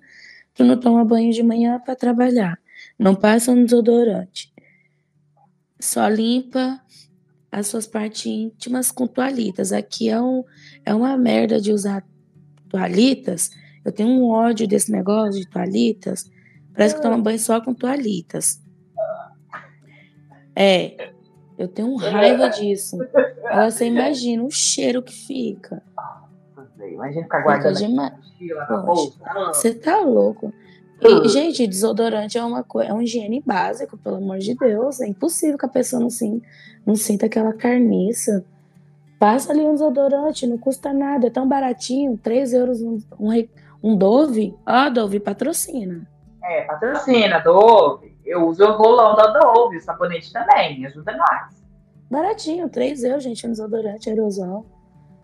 [0.54, 2.60] tu não toma banho de manhã para trabalhar.
[3.02, 4.54] Não passa um desodorante.
[5.80, 6.80] Só limpa
[7.52, 9.74] as suas partes íntimas com toalhitas.
[9.74, 10.44] Aqui é, um,
[10.86, 12.06] é uma merda de usar
[12.70, 13.50] toalhitas.
[13.84, 16.30] Eu tenho um ódio desse negócio de toalhitas.
[16.76, 18.62] Parece que toma banho só com toalhitas.
[20.56, 21.12] É,
[21.58, 23.00] eu tenho raiva disso.
[23.46, 25.82] Agora você imagina o cheiro que fica.
[26.80, 28.14] Imagina ficar guardando.
[29.48, 30.54] Você tá louco.
[31.02, 35.02] E, gente, desodorante é uma coisa, é um higiene básico, pelo amor de Deus.
[35.02, 36.42] É impossível que a pessoa não, sim,
[36.86, 38.46] não sinta aquela carniça.
[39.18, 43.48] Passa ali um desodorante, não custa nada, é tão baratinho, 3 euros um, um,
[43.84, 44.56] um Dove.
[44.66, 46.08] Ó, oh, Dove patrocina.
[46.44, 48.16] É, patrocina, Dove.
[48.24, 51.62] Eu uso o rolão da Dove, o sabonete também, ajuda nós.
[52.10, 54.66] Baratinho, 3 euros, gente, um desodorante aerosol.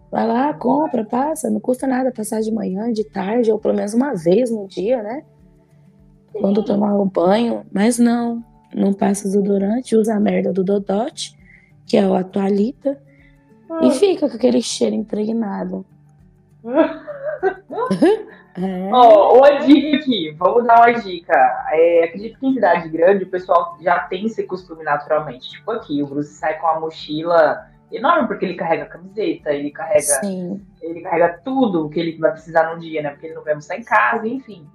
[0.10, 3.94] Vai lá, compra, passa, não custa nada passar de manhã, de tarde, ou pelo menos
[3.94, 5.24] uma vez no dia, né?
[6.40, 11.38] Quando tomar o banho, mas não, não passa desodorante, usa a merda do Dodote,
[11.86, 13.00] que é o Atualita,
[13.70, 13.80] ah.
[13.84, 15.86] e fica com aquele cheiro impregnado.
[18.60, 18.90] É.
[18.92, 21.32] Oh, uma dica aqui, vamos dar uma dica.
[21.72, 25.48] É, acredito que em cidade grande o pessoal já tem esse costume naturalmente.
[25.48, 30.02] Tipo aqui, o Bruce sai com a mochila enorme, porque ele carrega camiseta, ele carrega,
[30.02, 30.60] Sim.
[30.82, 33.12] ele carrega tudo que ele vai precisar no dia, né?
[33.12, 34.68] Porque ele não vai almoçar em casa, enfim.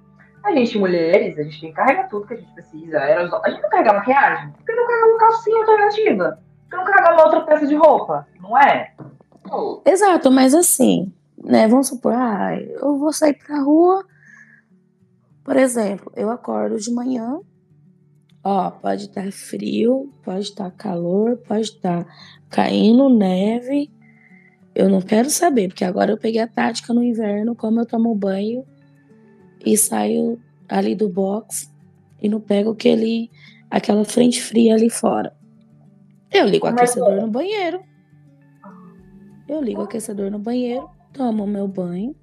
[0.43, 2.99] A gente, mulheres, a gente tem que carregar tudo que a gente precisa.
[2.99, 6.39] A gente não carrega maquiagem, porque não carrega uma calcinha alternativa.
[6.63, 8.93] Porque não carrega uma outra peça de roupa, não é?
[9.85, 11.65] Exato, mas assim, né?
[11.67, 14.05] Vamos supor, ah, eu vou sair pra rua.
[15.45, 17.39] Por exemplo, eu acordo de manhã,
[18.43, 22.11] ó, pode estar tá frio, pode estar tá calor, pode estar tá
[22.49, 23.89] caindo neve.
[24.75, 28.13] Eu não quero saber, porque agora eu peguei a tática no inverno, como eu tomo
[28.13, 28.65] banho
[29.65, 31.71] e saio ali do box
[32.21, 33.29] e não pego aquele,
[33.69, 35.35] aquela frente fria ali fora.
[36.31, 37.81] Eu ligo o aquecedor no banheiro.
[39.47, 42.15] Eu ligo o aquecedor no banheiro tomo meu banho.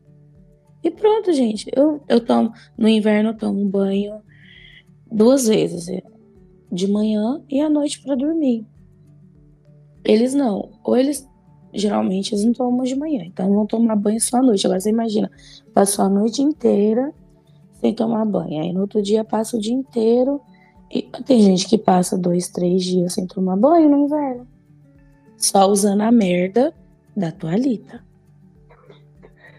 [0.82, 1.70] E pronto, gente.
[1.74, 2.52] Eu, eu tomo.
[2.76, 4.20] No inverno eu tomo banho
[5.10, 5.88] duas vezes.
[5.88, 6.02] É,
[6.70, 8.66] de manhã e à noite para dormir.
[10.04, 10.72] Eles não.
[10.82, 11.28] Ou eles.
[11.72, 13.22] Geralmente eles não tomam de manhã.
[13.24, 14.66] Então vão tomar banho só à noite.
[14.66, 15.30] Agora você imagina.
[15.72, 17.14] Passou a noite inteira
[17.80, 18.62] sem tomar banho.
[18.62, 20.40] Aí no outro dia passa o dia inteiro.
[20.90, 24.46] E tem gente que passa dois, três dias sem tomar banho no inverno.
[25.36, 26.74] Só usando a merda
[27.16, 28.04] da toalhita.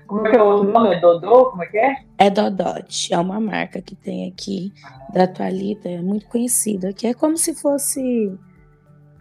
[0.06, 0.96] Como é que é o nome?
[0.96, 1.52] É Dodô?
[1.52, 2.04] Como é que é?
[2.18, 3.14] É Dodot.
[3.14, 4.74] É uma marca que tem aqui
[5.14, 8.38] da Toalita, é muito conhecida, que é como se fosse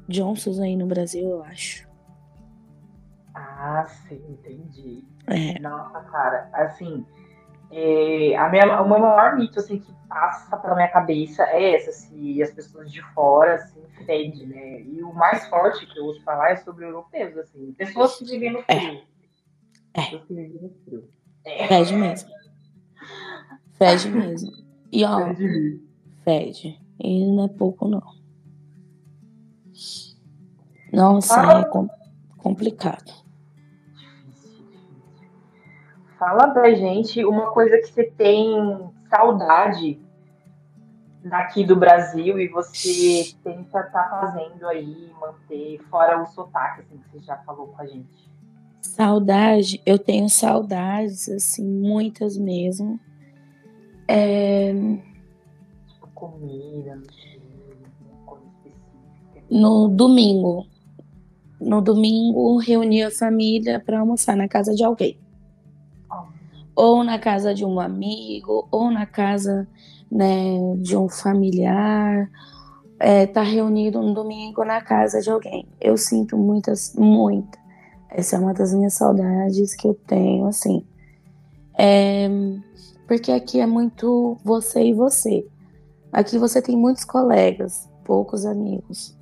[0.09, 1.89] Johnson's aí no Brasil, eu acho.
[3.35, 5.05] Ah, sim, entendi.
[5.29, 5.61] É.
[5.61, 7.07] Nossa, cara, assim,
[7.71, 11.93] é, a minha, o meu maior mito assim, que passa pela minha cabeça é essa,
[11.93, 14.81] se as pessoas de fora se entendem, né?
[14.83, 18.53] E o mais forte que eu ouço falar é sobre europeus, assim, pessoas que vivem
[18.53, 18.81] no é.
[18.81, 19.03] frio.
[19.95, 20.21] É.
[21.45, 21.69] É.
[21.69, 22.31] Fede mesmo.
[23.73, 24.53] Fede mesmo.
[24.93, 25.19] E ó,
[26.25, 26.81] fede.
[26.99, 28.03] E não é pouco, não.
[30.93, 31.61] Nossa, Fala.
[31.61, 31.89] é com,
[32.37, 33.13] complicado.
[36.21, 38.47] Fala pra gente uma coisa que você tem
[39.09, 39.99] saudade
[41.25, 46.99] daqui do Brasil e você tenta estar tá fazendo aí, manter, fora o sotaque, assim,
[46.99, 48.31] que você já falou com a gente.
[48.83, 53.01] Saudade, eu tenho saudades, assim, muitas mesmo.
[54.07, 54.75] É...
[56.15, 57.01] Comida,
[59.51, 60.67] no domingo.
[61.59, 65.19] no domingo reunir a família para almoçar na casa de alguém.
[66.81, 69.69] Ou na casa de um amigo, ou na casa
[70.11, 72.31] né, de um familiar.
[72.99, 75.69] É, tá reunido no domingo na casa de alguém.
[75.79, 77.59] Eu sinto muitas, muita.
[78.09, 80.83] Essa é uma das minhas saudades que eu tenho, assim.
[81.79, 82.27] É,
[83.07, 85.47] porque aqui é muito você e você.
[86.11, 89.15] Aqui você tem muitos colegas, poucos amigos.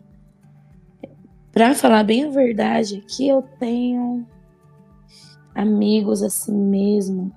[1.50, 4.24] Para falar bem a verdade, aqui eu tenho
[5.56, 7.32] amigos assim mesmo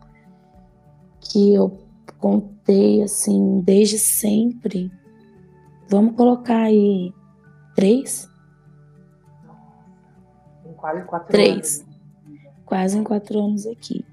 [1.31, 1.79] que eu
[2.17, 4.91] contei assim desde sempre.
[5.89, 7.13] Vamos colocar aí
[7.75, 8.29] três?
[10.65, 11.79] Em quase quatro três.
[11.81, 11.91] anos.
[12.65, 14.05] Quase em quatro anos aqui.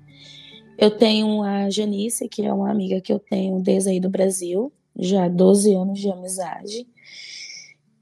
[0.76, 4.72] Eu tenho a Janice, que é uma amiga que eu tenho desde aí do Brasil,
[4.96, 6.86] já 12 anos de amizade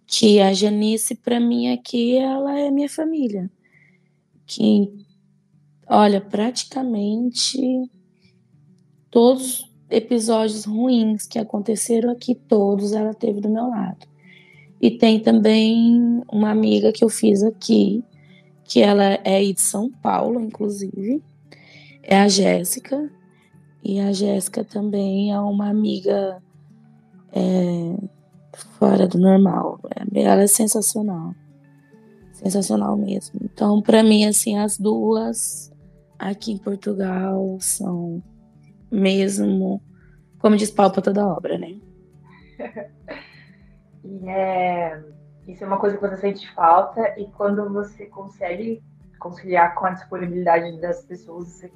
[0.07, 3.51] que a Janice, para mim, aqui, ela é minha família.
[4.47, 4.91] Que,
[5.89, 7.91] olha, praticamente
[9.11, 14.07] todos os episódios ruins que aconteceram aqui, todos ela teve do meu lado.
[14.81, 18.05] E tem também uma amiga que eu fiz aqui,
[18.65, 21.23] que ela é de São Paulo, inclusive,
[22.03, 23.11] é a Jéssica.
[23.83, 26.43] E a Jéssica também é uma amiga
[27.33, 27.97] é,
[28.79, 29.81] fora do normal.
[30.15, 31.35] É, ela é sensacional.
[32.33, 33.41] Sensacional mesmo.
[33.43, 35.73] Então, para mim, assim, as duas
[36.19, 38.23] aqui em Portugal são
[38.91, 39.83] mesmo,
[40.39, 41.79] como diz pau pra toda obra, né?
[44.05, 45.03] e é,
[45.47, 48.83] isso é uma coisa que você sente falta e quando você consegue
[49.19, 51.73] conciliar com a disponibilidade das pessoas, você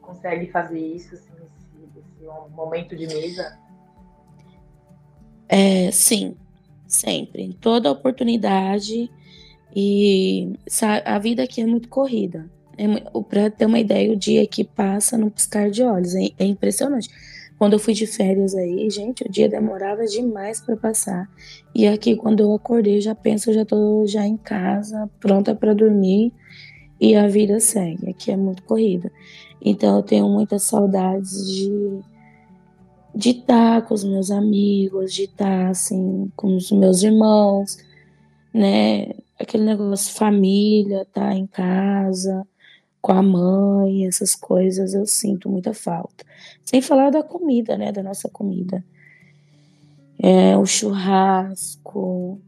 [0.00, 3.58] consegue fazer isso, assim, esse, esse momento de mesa
[5.54, 6.34] é, sim,
[6.86, 9.10] sempre, em toda oportunidade.
[9.76, 10.58] E
[11.04, 12.50] a vida aqui é muito corrida.
[12.76, 12.86] É,
[13.28, 17.08] para ter uma ideia, o dia que passa no piscar de olhos é, é impressionante.
[17.58, 21.30] Quando eu fui de férias aí, gente, o dia demorava demais para passar.
[21.74, 25.74] E aqui, quando eu acordei, já penso, eu já tô já em casa, pronta para
[25.74, 26.32] dormir
[27.00, 28.10] e a vida segue.
[28.10, 29.12] Aqui é muito corrida.
[29.60, 32.00] Então, eu tenho muitas saudades de
[33.14, 37.76] de estar com os meus amigos, de estar assim com os meus irmãos,
[38.54, 39.10] né?
[39.38, 42.46] Aquele negócio família, estar tá em casa
[43.02, 46.24] com a mãe, essas coisas eu sinto muita falta.
[46.64, 47.90] Sem falar da comida, né?
[47.90, 48.82] Da nossa comida.
[50.22, 52.40] É, o churrasco.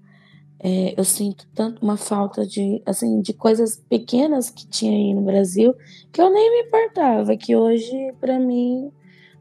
[0.61, 5.21] É, eu sinto tanto uma falta de, assim, de coisas pequenas que tinha aí no
[5.21, 5.75] Brasil
[6.11, 8.91] que eu nem me importava, que hoje, para mim,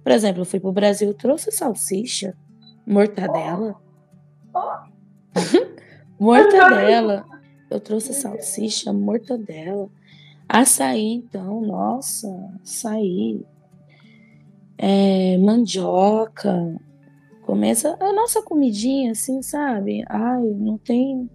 [0.03, 2.35] por exemplo, eu fui pro Brasil, trouxe salsicha,
[2.85, 3.79] mortadela.
[6.19, 7.25] mortadela.
[7.69, 9.89] Eu trouxe salsicha, mortadela.
[10.53, 12.27] Açaí, então, nossa,
[12.61, 13.43] açaí.
[14.77, 16.79] É, mandioca.
[17.41, 20.03] Começa a nossa comidinha, assim, sabe?
[20.07, 21.27] Ai, não tem.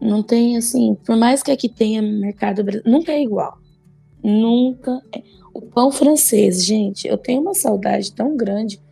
[0.00, 3.56] Não tem, assim, por mais que aqui tenha mercado brasileiro, nunca é igual.
[4.20, 5.22] Nunca é.
[5.54, 8.82] O pão francês, gente, eu tenho uma saudade tão grande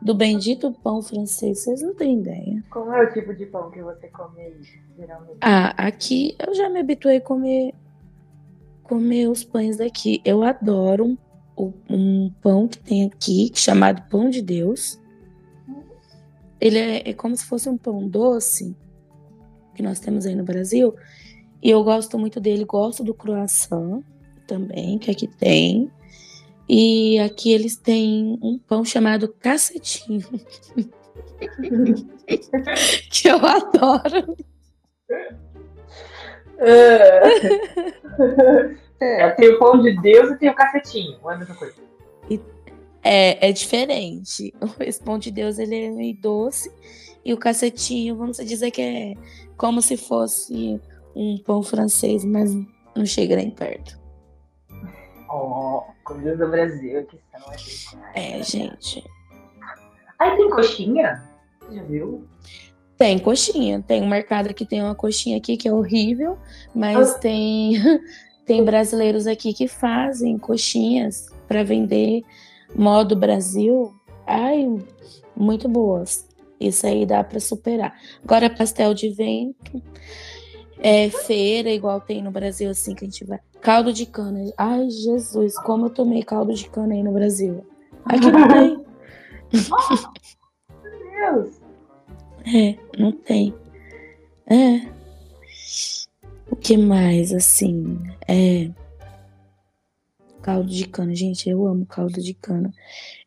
[0.00, 2.62] do bendito pão francês, vocês não têm ideia.
[2.70, 4.54] Como é o tipo de pão que você come aí,
[4.96, 5.38] geralmente?
[5.40, 7.74] Ah, aqui eu já me habituei a comer,
[8.84, 10.20] comer os pães daqui.
[10.24, 11.18] Eu adoro
[11.58, 15.00] um, um pão que tem aqui, chamado pão de Deus.
[16.60, 18.76] Ele é, é como se fosse um pão doce,
[19.74, 20.94] que nós temos aí no Brasil.
[21.62, 24.02] E eu gosto muito dele, gosto do croissant
[24.46, 25.90] também, que aqui tem.
[26.68, 30.26] E aqui eles têm um pão chamado cacetinho.
[33.10, 34.36] que eu adoro.
[39.00, 41.18] É, tem o pão de Deus e tem o cacetinho.
[41.22, 41.74] Não é a mesma coisa.
[43.02, 44.54] É, é diferente.
[44.80, 46.72] Esse pão de Deus ele é meio doce.
[47.24, 49.14] E o cacetinho, vamos dizer que é
[49.56, 50.80] como se fosse
[51.14, 52.54] um pão francês, mas
[52.94, 53.98] não chega nem perto.
[55.30, 59.04] Oh, comidas do Brasil que são É, gente.
[60.18, 61.22] Aí tem coxinha?
[61.70, 62.26] Já viu?
[62.96, 63.82] Tem coxinha.
[63.86, 66.38] Tem um mercado que tem uma coxinha aqui que é horrível,
[66.74, 67.18] mas ah.
[67.18, 67.74] tem
[68.46, 72.22] tem brasileiros aqui que fazem coxinhas para vender
[72.74, 73.92] modo Brasil.
[74.26, 74.68] Ai,
[75.36, 76.26] muito boas.
[76.60, 77.94] Isso aí dá para superar.
[78.22, 79.82] Agora pastel de vento,
[80.78, 83.40] é feira igual tem no Brasil assim que a gente vai.
[83.60, 84.40] Caldo de cana.
[84.56, 87.64] Ai, Jesus, como eu tomei caldo de cana aí no Brasil.
[88.04, 88.84] Aqui não tem.
[90.92, 91.63] Meu Deus.
[92.46, 93.54] É, não tem.
[94.46, 94.86] É.
[96.50, 97.98] O que mais, assim?
[98.28, 98.70] É.
[100.42, 101.14] Caldo de cana.
[101.14, 102.70] Gente, eu amo caldo de cana.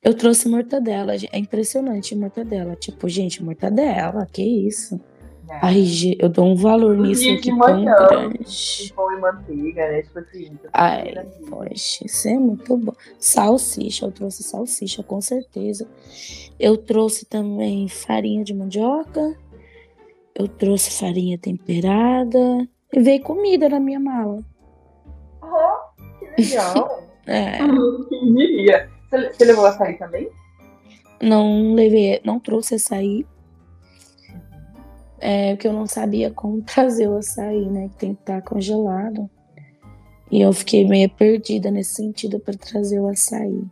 [0.04, 1.14] Eu trouxe mortadela.
[1.32, 2.76] É impressionante mortadela.
[2.76, 5.00] Tipo, gente, mortadela, que isso?
[5.50, 5.60] É.
[5.62, 5.84] Ai,
[6.20, 8.94] eu dou um valor nisso aqui tão grande.
[8.96, 10.02] Pão e manteiga, né?
[10.04, 10.60] Tipo assim.
[10.74, 11.14] Ai,
[11.50, 12.94] poxa, isso é muito bom.
[13.18, 15.88] Salsicha, eu trouxe salsicha, com certeza.
[16.60, 19.36] Eu trouxe também farinha de mandioca.
[20.34, 22.68] Eu trouxe farinha temperada.
[22.94, 24.44] E veio comida na minha mala.
[25.42, 27.04] Oh, que legal.
[27.28, 27.58] é.
[28.10, 28.90] Quem diria?
[29.10, 30.30] Você, você levou açaí também?
[31.22, 33.26] Não levei, não trouxe açaí.
[35.20, 37.90] É, porque eu não sabia como trazer o açaí, né?
[37.90, 39.30] Que tem que estar congelado.
[40.32, 43.64] E eu fiquei meio perdida nesse sentido para trazer o açaí.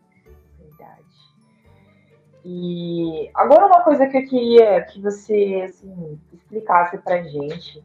[2.47, 7.83] E agora uma coisa que eu queria que você assim, explicasse pra gente,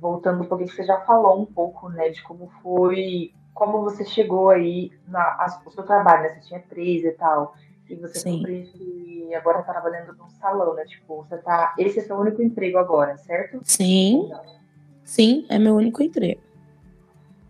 [0.00, 4.50] voltando um pouquinho, você já falou um pouco, né, de como foi, como você chegou
[4.50, 6.30] aí na a, o seu trabalho, né?
[6.30, 7.54] Você tinha três e tal.
[7.88, 8.42] E você Sim.
[8.42, 10.84] que agora tá trabalhando num salão, né?
[10.86, 11.72] Tipo, você tá.
[11.78, 13.60] Esse é seu único emprego agora, certo?
[13.62, 14.28] Sim.
[15.04, 16.40] Sim, é meu único emprego.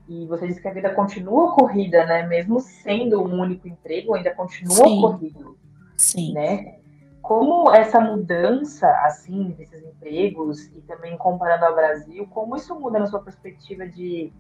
[0.07, 2.26] E você disse que a vida continua corrida, né?
[2.26, 5.01] Mesmo sendo um único emprego, ainda continua Sim.
[5.01, 5.57] corrido.
[5.97, 6.32] Sim.
[6.32, 6.78] Né?
[7.22, 13.07] Como essa mudança, assim, desses empregos, e também comparando ao Brasil, como isso muda na
[13.07, 14.30] sua perspectiva de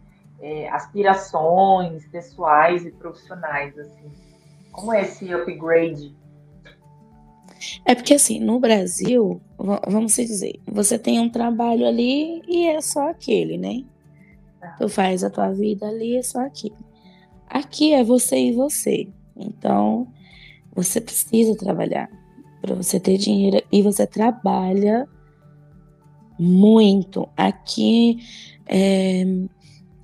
[0.40, 4.10] é, aspirações pessoais e profissionais, assim?
[4.70, 6.14] Como é esse upgrade?
[7.84, 13.08] É porque assim, no Brasil, vamos dizer, você tem um trabalho ali e é só
[13.10, 13.84] aquele, né?
[14.60, 14.74] Ah.
[14.78, 16.76] Tu faz a tua vida ali, é só aquilo.
[17.48, 19.08] Aqui é você e você.
[19.36, 20.08] Então,
[20.74, 22.10] você precisa trabalhar
[22.60, 25.08] para você ter dinheiro e você trabalha
[26.38, 27.28] muito.
[27.36, 28.18] Aqui
[28.66, 29.24] é,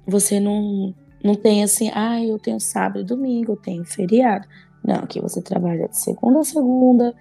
[0.06, 4.48] você não não tem assim, ah, eu tenho sábado e domingo, eu tenho feriado.
[4.82, 7.14] Não, aqui você trabalha de segunda a segunda.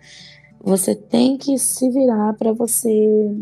[0.61, 3.35] Você tem que se virar para você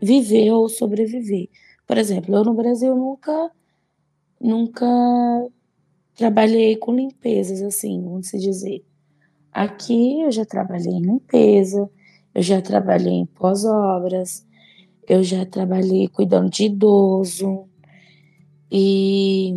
[0.00, 1.48] viver ou sobreviver.
[1.86, 3.50] Por exemplo, eu no Brasil nunca
[4.40, 4.86] nunca
[6.14, 8.84] trabalhei com limpezas assim, vamos se dizer.
[9.56, 11.88] Aqui eu já trabalhei em limpeza,
[12.34, 14.46] eu já trabalhei em pós-obras,
[15.08, 17.66] eu já trabalhei cuidando de idoso,
[18.70, 19.54] e,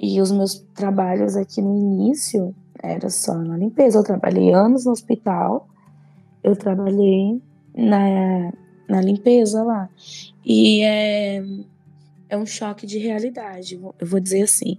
[0.00, 3.98] e os meus trabalhos aqui no início era só na limpeza.
[3.98, 5.68] Eu trabalhei anos no hospital,
[6.42, 7.42] eu trabalhei
[7.76, 8.50] na,
[8.88, 9.90] na limpeza lá.
[10.42, 11.44] E é,
[12.30, 14.78] é um choque de realidade, eu vou dizer assim.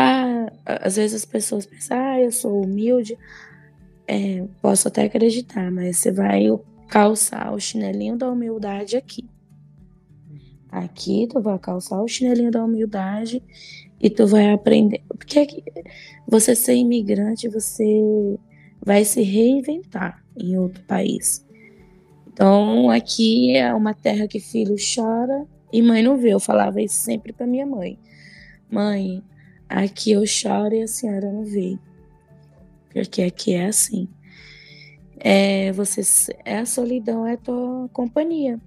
[0.00, 3.18] Ah, às vezes as pessoas pensam, ah, eu sou humilde.
[4.06, 6.46] É, posso até acreditar, mas você vai
[6.88, 9.28] calçar o chinelinho da humildade aqui.
[10.70, 13.42] Aqui tu vai calçar o chinelinho da humildade
[14.00, 15.02] e tu vai aprender.
[15.08, 15.64] Porque aqui,
[16.28, 18.38] você ser imigrante, você
[18.80, 21.44] vai se reinventar em outro país.
[22.32, 26.32] Então, aqui é uma terra que filho chora e mãe não vê.
[26.32, 27.98] Eu falava isso sempre para minha mãe.
[28.70, 29.24] Mãe,
[29.68, 31.78] aqui eu choro e a senhora não vê.
[32.92, 34.08] Porque aqui é assim.
[35.18, 36.00] É, você,
[36.44, 38.60] é a solidão é a tua companhia.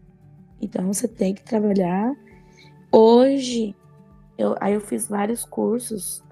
[0.62, 2.14] Então você tem que trabalhar.
[2.91, 3.76] Hoje,
[4.38, 6.24] eu, aí eu fiz vários cursos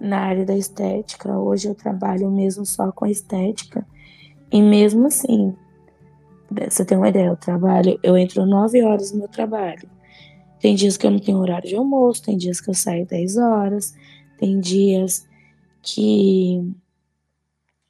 [0.00, 1.38] na área da estética.
[1.38, 3.86] Hoje eu trabalho mesmo só com estética.
[4.50, 5.54] E mesmo assim,
[6.50, 9.88] você tem uma ideia, eu trabalho, eu entro 9 horas no meu trabalho.
[10.60, 13.36] Tem dias que eu não tenho horário de almoço, tem dias que eu saio 10
[13.36, 13.94] horas,
[14.38, 15.26] tem dias
[15.82, 16.60] que,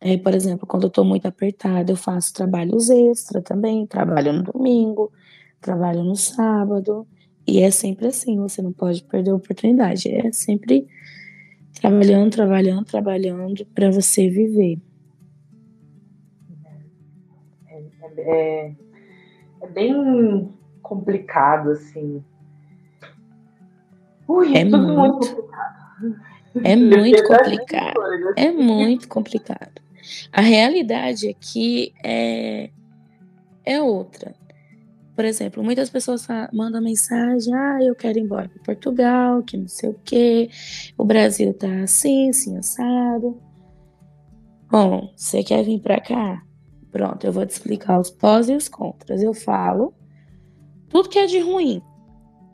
[0.01, 4.43] é, por exemplo, quando eu tô muito apertada, eu faço trabalhos extra também, trabalho no
[4.43, 5.13] domingo,
[5.61, 7.07] trabalho no sábado.
[7.47, 10.11] E é sempre assim, você não pode perder a oportunidade.
[10.11, 10.87] É sempre
[11.81, 14.79] trabalhando, trabalhando, trabalhando para você viver.
[17.67, 17.83] É,
[18.19, 18.75] é,
[19.63, 20.53] é, bem
[20.83, 22.23] complicado, assim.
[24.29, 26.61] Ui, é, muito, muito complicado.
[26.63, 28.01] É muito complicado.
[28.37, 29.83] É muito complicado.
[30.33, 32.71] A realidade aqui é,
[33.65, 34.35] é outra.
[35.17, 39.67] Por exemplo, muitas pessoas mandam mensagem: ah, eu quero ir embora para Portugal, que não
[39.67, 40.49] sei o quê,
[40.97, 43.41] o Brasil tá assim, assim, assado.
[44.71, 46.43] Bom, você quer vir para cá?
[46.93, 49.23] Pronto, eu vou te explicar os pós e os contras.
[49.23, 49.93] Eu falo
[50.89, 51.83] tudo que é de ruim.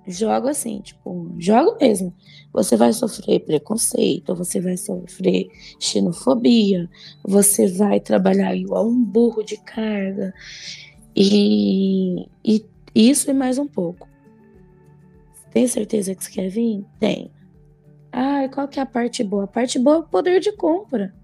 [0.07, 2.15] Jogo assim, tipo, jogo mesmo.
[2.53, 5.49] Você vai sofrer preconceito, você vai sofrer
[5.81, 6.91] xenofobia,
[7.23, 10.35] você vai trabalhar igual um burro de carga.
[11.17, 14.09] E, e isso e mais um pouco.
[15.51, 16.85] Tem certeza que você quer vir?
[16.99, 17.31] Tem.
[18.13, 19.45] Ah, qual que é a parte boa?
[19.45, 21.15] A parte boa é o poder de compra.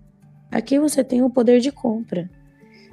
[0.51, 2.31] Aqui você tem o poder de compra.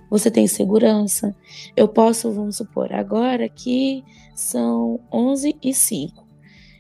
[0.10, 1.36] Você tem segurança.
[1.76, 4.04] Eu posso, vamos supor, agora que
[4.36, 6.28] são 11 e 5.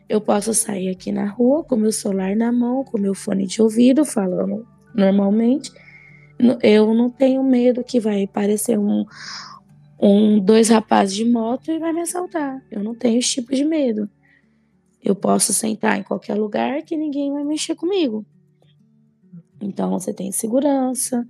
[0.07, 3.61] Eu posso sair aqui na rua com meu celular na mão, com meu fone de
[3.61, 4.65] ouvido, falando
[4.95, 5.71] normalmente.
[6.61, 9.05] Eu não tenho medo que vai aparecer um,
[9.99, 12.63] um dois rapazes de moto e vai me assaltar.
[12.71, 14.09] Eu não tenho esse tipo de medo.
[15.03, 18.25] Eu posso sentar em qualquer lugar que ninguém vai mexer comigo.
[19.61, 21.27] Então você tem segurança,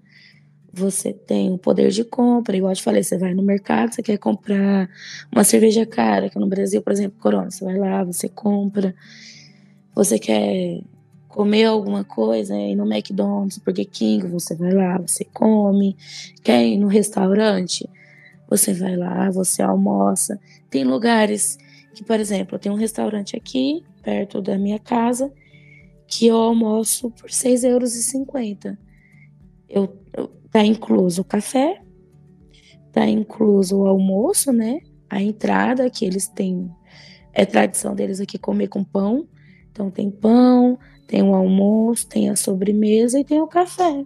[0.77, 4.03] você tem o poder de compra, igual eu te falei, você vai no mercado, você
[4.03, 4.89] quer comprar
[5.31, 8.93] uma cerveja cara, que no Brasil, por exemplo, Corona, você vai lá, você compra.
[9.95, 10.81] Você quer
[11.27, 15.95] comer alguma coisa, ir no McDonald's, Burger King, você vai lá, você come.
[16.43, 17.89] Quer ir no restaurante,
[18.49, 20.39] você vai lá, você almoça.
[20.69, 21.57] Tem lugares
[21.93, 25.31] que, por exemplo, tem um restaurante aqui, perto da minha casa,
[26.07, 28.86] que eu almoço por 6,50 euros.
[29.69, 31.81] Eu, eu, tá incluso o café,
[32.91, 34.79] tá incluso o almoço, né?
[35.09, 36.69] A entrada que eles têm,
[37.33, 39.27] é tradição deles aqui comer com pão.
[39.71, 44.05] Então tem pão, tem o almoço, tem a sobremesa e tem o café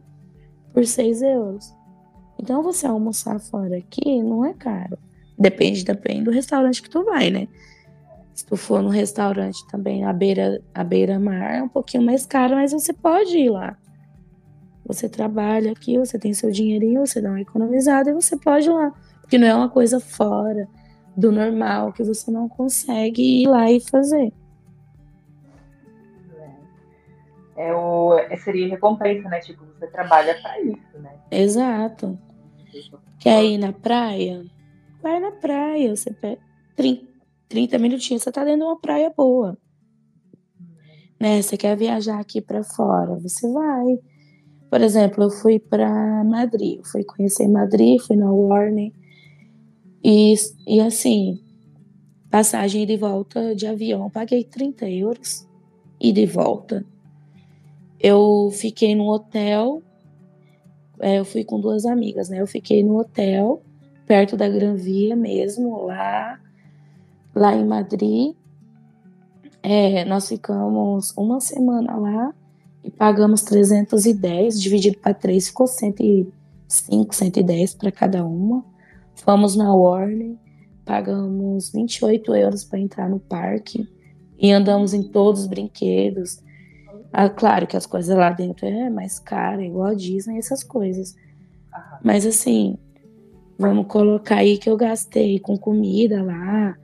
[0.73, 1.73] por 6 euros.
[2.39, 4.97] Então você almoçar fora aqui não é caro.
[5.37, 7.47] Depende também do restaurante que tu vai, né?
[8.33, 12.55] Se tu for no restaurante também à beira, à beira-mar, é um pouquinho mais caro,
[12.55, 13.77] mas você pode ir lá.
[14.85, 18.73] Você trabalha aqui, você tem seu dinheirinho, você dá uma economizada e você pode ir
[18.73, 18.91] lá.
[19.21, 20.67] Porque não é uma coisa fora
[21.15, 24.33] do normal que você não consegue ir lá e fazer.
[27.55, 29.39] É, o, é, seria recompensa, né?
[29.39, 31.11] Tipo, você trabalha para isso, né?
[31.29, 32.17] Exato.
[33.19, 34.43] Quer ir na praia?
[35.01, 35.95] Vai na praia.
[35.95, 36.41] Você pega
[36.75, 37.05] 30,
[37.47, 39.57] 30 minutinhos, você tá dentro de uma praia boa.
[41.19, 41.39] Né?
[41.41, 43.15] Você quer viajar aqui para fora?
[43.19, 43.99] Você vai.
[44.71, 48.91] Por exemplo, eu fui para Madrid, eu fui conhecer Madrid, fui na Warner.
[50.03, 50.33] E,
[50.65, 51.39] e assim,
[52.31, 55.47] passagem de volta de avião, paguei 30 euros
[55.99, 56.83] e de volta.
[57.99, 59.83] Eu fiquei no hotel
[61.01, 62.39] é, eu fui com duas amigas, né?
[62.39, 63.63] Eu fiquei no hotel,
[64.05, 66.39] perto da Gran Via mesmo, lá,
[67.33, 68.35] lá em Madrid.
[69.63, 72.33] É, nós ficamos uma semana lá
[72.83, 78.65] e pagamos 310, dividido para três, ficou 105, 110 para cada uma.
[79.15, 80.35] Fomos na Warner,
[80.83, 83.87] pagamos 28 euros para entrar no parque
[84.37, 86.41] e andamos em todos os brinquedos.
[87.13, 91.15] Ah, claro que as coisas lá dentro é mais cara, igual a Disney, essas coisas.
[92.03, 92.77] Mas assim,
[93.59, 96.75] vamos colocar aí que eu gastei com comida lá,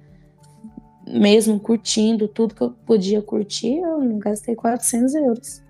[1.08, 5.67] mesmo curtindo tudo que eu podia curtir, eu não gastei 400 euros.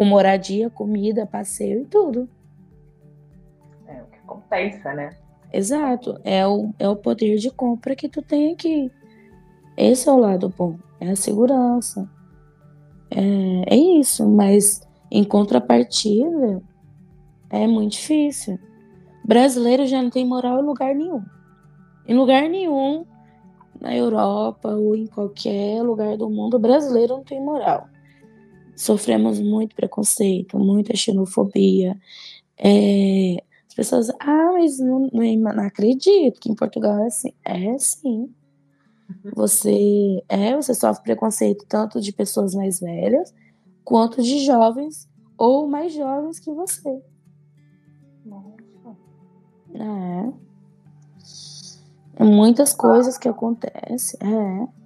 [0.00, 2.26] Com moradia, comida, passeio e tudo.
[3.86, 5.10] É o que compensa, né?
[5.52, 6.18] Exato.
[6.24, 8.90] É o, é o poder de compra que tu tem aqui.
[9.76, 10.78] Esse é o lado bom.
[10.98, 12.08] É a segurança
[13.10, 14.80] é, é isso, mas
[15.10, 16.62] em contrapartida
[17.50, 18.58] é muito difícil.
[19.24, 21.22] Brasileiro já não tem moral em lugar nenhum.
[22.06, 23.04] Em lugar nenhum,
[23.78, 27.88] na Europa ou em qualquer lugar do mundo, brasileiro não tem moral.
[28.80, 32.00] Sofremos muito preconceito, muita xenofobia.
[32.56, 33.36] É,
[33.68, 37.34] as pessoas, ah, mas não, não, não acredito que em Portugal é assim.
[37.44, 38.34] É sim.
[39.36, 43.34] Você é, você sofre preconceito tanto de pessoas mais velhas
[43.84, 45.06] quanto de jovens
[45.36, 47.02] ou mais jovens que você.
[48.24, 48.96] Nossa.
[49.74, 50.32] É.
[52.16, 54.18] É muitas coisas que acontecem.
[54.22, 54.79] É.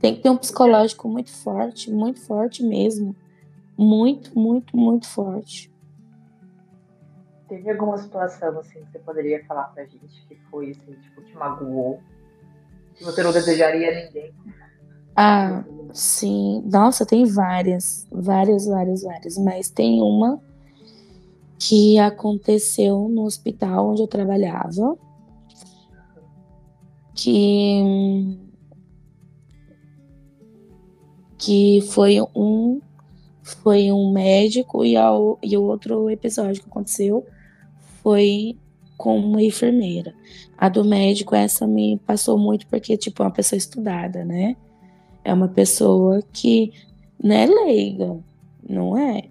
[0.00, 3.14] Tem que ter um psicológico muito forte, muito forte mesmo.
[3.76, 5.70] Muito, muito, muito forte.
[7.48, 11.34] Teve alguma situação assim que você poderia falar pra gente que foi assim, tipo, te
[11.36, 12.00] magoou
[12.96, 14.32] que você não desejaria a ninguém.
[15.14, 16.62] Ah, sim.
[16.66, 19.38] Nossa, tem várias, várias, várias, várias.
[19.38, 20.40] Mas tem uma
[21.58, 24.96] que aconteceu no hospital onde eu trabalhava,
[27.14, 28.38] que
[31.38, 32.80] que foi um
[33.42, 37.24] foi um médico e, ao, e o outro episódio que aconteceu
[38.02, 38.58] foi
[38.96, 40.14] com uma enfermeira.
[40.58, 44.56] A do médico, essa me passou muito porque, tipo, é uma pessoa estudada, né?
[45.22, 46.72] É uma pessoa que
[47.22, 48.18] não é leiga,
[48.68, 49.28] não é?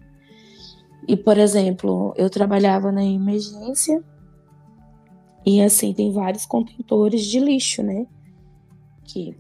[1.08, 4.01] E, por exemplo, eu trabalhava na emergência
[5.45, 8.08] e, assim, tem vários contentores de lixo, né?
[9.03, 9.36] Que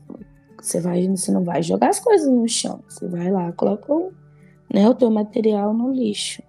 [0.65, 2.83] você vai, você não vai jogar as coisas no chão.
[2.89, 4.11] Você vai lá, coloca o,
[4.73, 6.41] né, o teu material no lixo.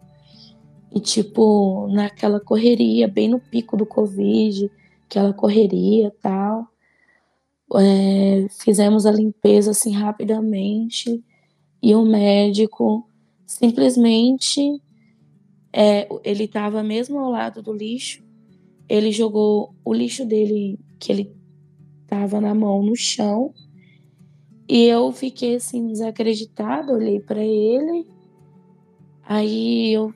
[0.94, 4.70] E tipo, naquela correria, bem no pico do Covid,
[5.04, 6.66] aquela correria tal.
[7.74, 11.22] É, fizemos a limpeza assim rapidamente
[11.82, 13.08] e o médico
[13.44, 14.80] simplesmente
[15.72, 18.24] é, ele estava mesmo ao lado do lixo,
[18.88, 21.36] ele jogou o lixo dele que ele
[22.04, 23.52] estava na mão no chão
[24.68, 28.06] e eu fiquei assim desacreditada, olhei para ele,
[29.22, 30.12] aí eu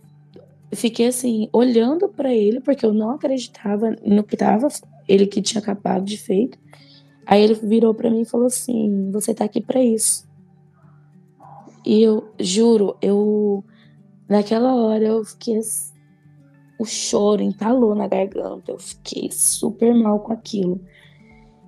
[0.73, 4.69] fiquei assim olhando para ele porque eu não acreditava no que estava
[5.09, 6.59] ele que tinha acabado de feito.
[7.27, 10.29] Aí ele virou para mim e falou assim: "Você tá aqui para isso".
[11.85, 13.65] E eu juro, eu
[14.29, 15.61] naquela hora eu fiquei
[16.81, 18.73] o choro entalou na garganta.
[18.73, 20.81] Eu fiquei super mal com aquilo.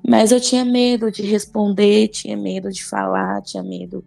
[0.06, 4.04] Mas eu tinha medo de responder, tinha medo de falar, tinha medo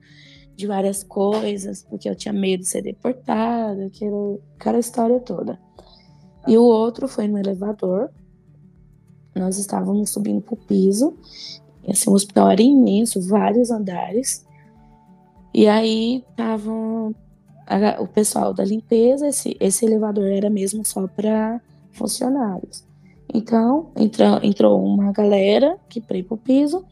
[0.56, 5.60] de várias coisas, porque eu tinha medo de ser deportada, aquela, aquela história toda.
[6.48, 8.10] E o outro foi no elevador.
[9.36, 11.18] Nós estávamos subindo para o piso.
[11.88, 14.46] Assim, o hospital era imenso, vários andares.
[15.54, 17.16] E aí estavam
[18.00, 21.60] o pessoal da limpeza, esse, esse elevador era mesmo só para
[21.92, 22.85] funcionários.
[23.36, 26.86] Então, entrou, entrou uma galera que para pro piso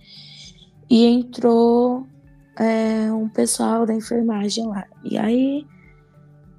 [0.90, 2.06] e entrou
[2.60, 4.86] é, um pessoal da enfermagem lá.
[5.06, 5.66] E aí,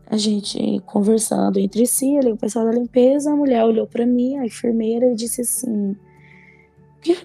[0.07, 4.39] a gente conversando entre si, ali, o pessoal da limpeza, a mulher olhou para mim,
[4.39, 5.95] a enfermeira, e disse assim: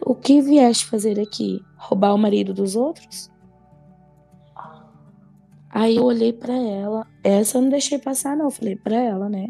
[0.05, 1.63] o que, vieste fazer aqui?
[1.77, 3.31] Roubar o marido dos outros?
[5.69, 7.07] Aí eu olhei para ela.
[7.23, 8.51] Essa eu não deixei passar, não.
[8.51, 9.49] Falei para ela, né?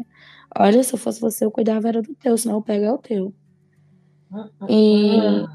[0.58, 2.98] Olha, se eu fosse você, eu cuidava era do teu, senão eu pego é o
[2.98, 3.34] teu.
[4.68, 5.46] E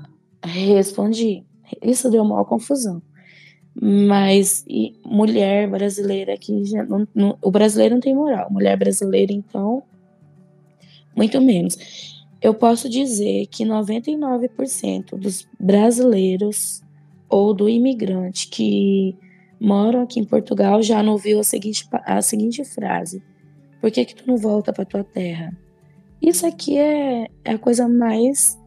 [0.44, 1.44] respondi.
[1.82, 3.02] Isso deu maior confusão.
[3.80, 4.64] Mas
[5.06, 6.52] mulher brasileira que
[6.88, 8.50] não, não, o brasileiro não tem moral.
[8.50, 9.84] Mulher brasileira, então,
[11.16, 11.78] muito menos.
[12.42, 16.82] Eu posso dizer que 99% dos brasileiros
[17.28, 19.18] ou do imigrante que
[19.60, 23.22] moram aqui em Portugal já não ouviu a seguinte, a seguinte frase:
[23.82, 25.56] Por que, que tu não volta para tua terra?
[26.22, 28.60] Isso aqui é, é a coisa mais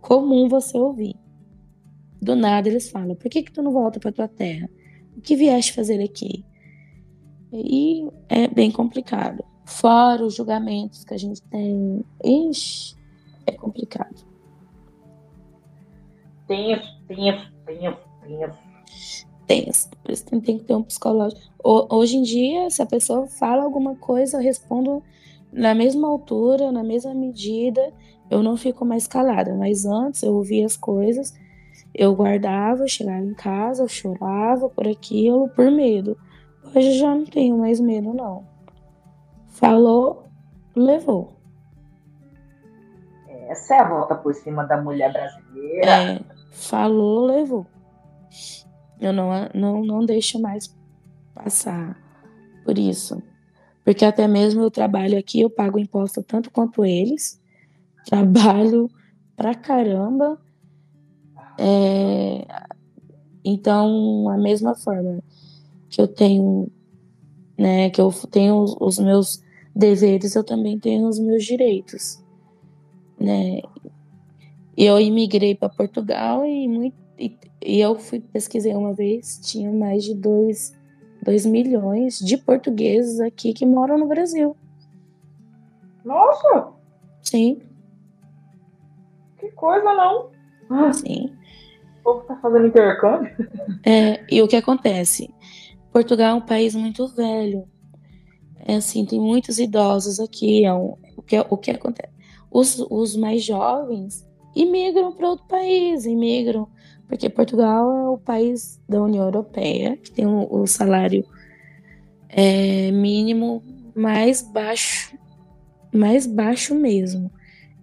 [0.00, 1.16] comum você ouvir.
[2.20, 4.68] Do nada eles falam: Por que, que tu não volta para tua terra?
[5.16, 6.44] O que vieste fazer aqui?
[7.52, 9.44] E é bem complicado.
[9.64, 12.04] Fora os julgamentos que a gente tem.
[12.24, 12.96] Ixi,
[13.46, 14.26] é complicado.
[16.46, 18.67] Tenso, tenso, tenso, tenso
[19.48, 19.88] tenso.
[20.04, 21.40] Por isso tem, tem que ter um psicológico.
[21.64, 25.02] Hoje em dia, se a pessoa fala alguma coisa, eu respondo
[25.52, 27.92] na mesma altura, na mesma medida,
[28.30, 29.54] eu não fico mais calada.
[29.54, 31.34] Mas antes eu ouvia as coisas,
[31.94, 36.16] eu guardava, chegava em casa, eu chorava por aquilo, por medo.
[36.62, 38.44] Hoje já não tenho mais medo, não.
[39.48, 40.26] Falou,
[40.76, 41.32] levou.
[43.48, 45.90] Essa é a volta por cima da mulher brasileira.
[45.90, 46.20] É,
[46.52, 47.66] falou, levou.
[49.00, 50.74] Eu não, não, não deixo mais
[51.34, 51.96] passar
[52.64, 53.22] por isso.
[53.84, 57.40] Porque até mesmo eu trabalho aqui, eu pago imposto tanto quanto eles.
[58.04, 58.90] Trabalho
[59.36, 60.38] pra caramba.
[61.58, 62.46] É,
[63.44, 65.22] então, a mesma forma
[65.88, 66.70] que eu tenho,
[67.56, 69.42] né, que eu tenho os, meus
[69.74, 72.22] deveres, eu também tenho os meus direitos,
[73.18, 73.60] né?
[74.76, 80.04] Eu imigrei para Portugal e muito e, e eu fui pesquisei uma vez, tinha mais
[80.04, 80.72] de 2
[81.46, 84.56] milhões de portugueses aqui que moram no Brasil.
[86.04, 86.72] Nossa!
[87.22, 87.60] Sim.
[89.38, 90.30] Que coisa, não?
[90.92, 91.36] Sim.
[92.00, 93.30] O povo tá fazendo intercâmbio.
[93.84, 95.32] É, e o que acontece?
[95.92, 97.68] Portugal é um país muito velho.
[98.64, 100.64] É assim, tem muitos idosos aqui.
[100.64, 102.12] É um, o, que, o que acontece?
[102.50, 106.68] Os, os mais jovens imigram para outro país, imigram
[107.08, 111.24] porque Portugal é o país da União Europeia que tem o, o salário
[112.28, 113.62] é, mínimo
[113.94, 115.16] mais baixo,
[115.92, 117.30] mais baixo mesmo.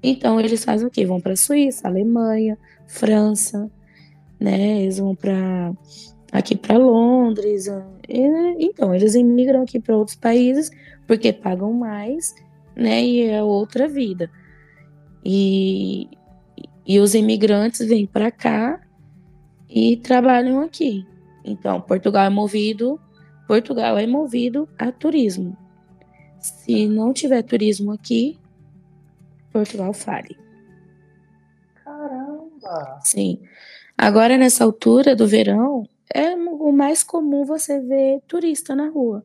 [0.01, 1.05] Então eles fazem o quê?
[1.05, 2.57] Vão para Suíça, Alemanha,
[2.87, 3.69] França,
[4.39, 4.83] né?
[4.83, 5.73] Eles vão para
[6.31, 7.67] aqui para Londres.
[8.07, 8.19] E,
[8.59, 10.69] então eles imigram aqui para outros países
[11.07, 12.35] porque pagam mais,
[12.75, 13.03] né?
[13.03, 14.29] E é outra vida.
[15.23, 16.07] E,
[16.85, 18.79] e os imigrantes vêm para cá
[19.69, 21.05] e trabalham aqui.
[21.43, 22.99] Então, Portugal é movido,
[23.47, 25.57] Portugal é movido a turismo.
[26.39, 28.39] Se não tiver turismo aqui,
[29.51, 30.37] Portugal fale.
[31.83, 32.99] Caramba!
[33.03, 33.39] Sim.
[33.97, 39.23] Agora, nessa altura do verão, é o mais comum você ver turista na rua.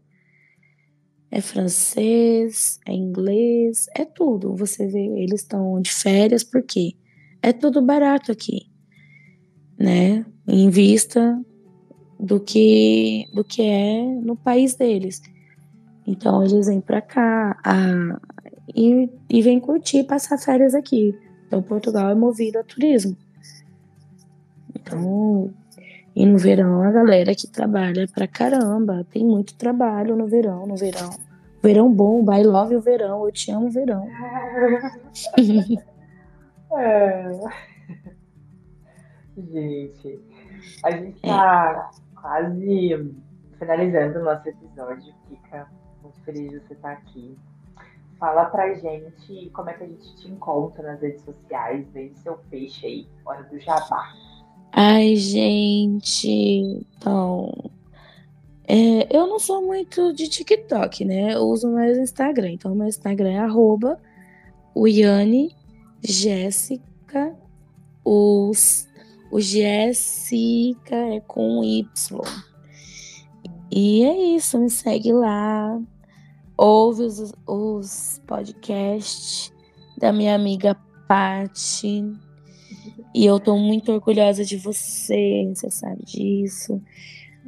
[1.31, 4.55] É francês, é inglês, é tudo.
[4.57, 6.97] Você vê, eles estão de férias, porque
[7.43, 8.70] é tudo barato aqui,
[9.81, 10.27] né?
[10.47, 11.41] Em vista
[12.19, 15.23] do que, do que é no país deles.
[16.07, 18.21] Então, eles vêm para cá a,
[18.77, 21.19] e, e vêm curtir, passar férias aqui.
[21.47, 23.17] Então, Portugal é movido a turismo.
[24.75, 25.53] Então,
[26.15, 29.07] e no verão, a galera que trabalha pra caramba.
[29.11, 31.11] Tem muito trabalho no verão, no verão.
[31.63, 33.25] Verão bom, I love o verão.
[33.25, 34.07] Eu te amo verão.
[36.77, 37.41] é.
[39.51, 40.21] Gente,
[40.85, 42.21] a gente tá é.
[42.21, 43.15] quase
[43.59, 45.15] finalizando o nosso episódio.
[45.29, 45.69] Fica
[46.03, 47.37] muito feliz de você estar aqui.
[48.19, 51.87] Fala pra gente como é que a gente te encontra nas redes sociais.
[51.93, 54.13] Vende seu peixe aí, hora do jabá.
[54.73, 57.53] Ai, gente, então.
[58.69, 61.35] É, eu não sou muito de TikTok, né?
[61.35, 62.53] Eu uso mais o Instagram.
[62.53, 63.99] Então, meu Instagram é arroba
[64.77, 65.57] Uiane
[66.03, 67.35] Jéssica.
[68.05, 68.89] Os,
[69.31, 71.87] o Jéssica é com Y.
[73.71, 75.81] E é isso, me segue lá.
[76.57, 79.53] Ouve os, os podcasts
[79.97, 80.75] da minha amiga
[81.07, 82.05] Pati
[83.15, 86.83] e eu tô muito orgulhosa de você, você sabe disso.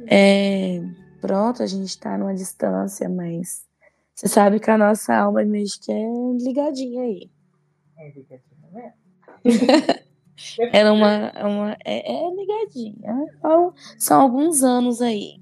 [0.07, 0.81] É,
[1.21, 3.65] pronto, a gente tá numa distância, mas
[4.13, 6.05] você sabe que a nossa alma meio que é
[6.41, 7.29] ligadinha aí.
[7.97, 10.03] É ligadinha mesmo.
[10.71, 13.25] é uma, uma é, é ligadinha.
[13.41, 15.41] São, são alguns anos aí.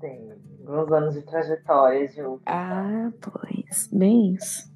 [0.00, 0.32] Tem
[0.66, 2.42] alguns anos de trajetória juntos.
[2.46, 4.70] Ah, pois, bem isso.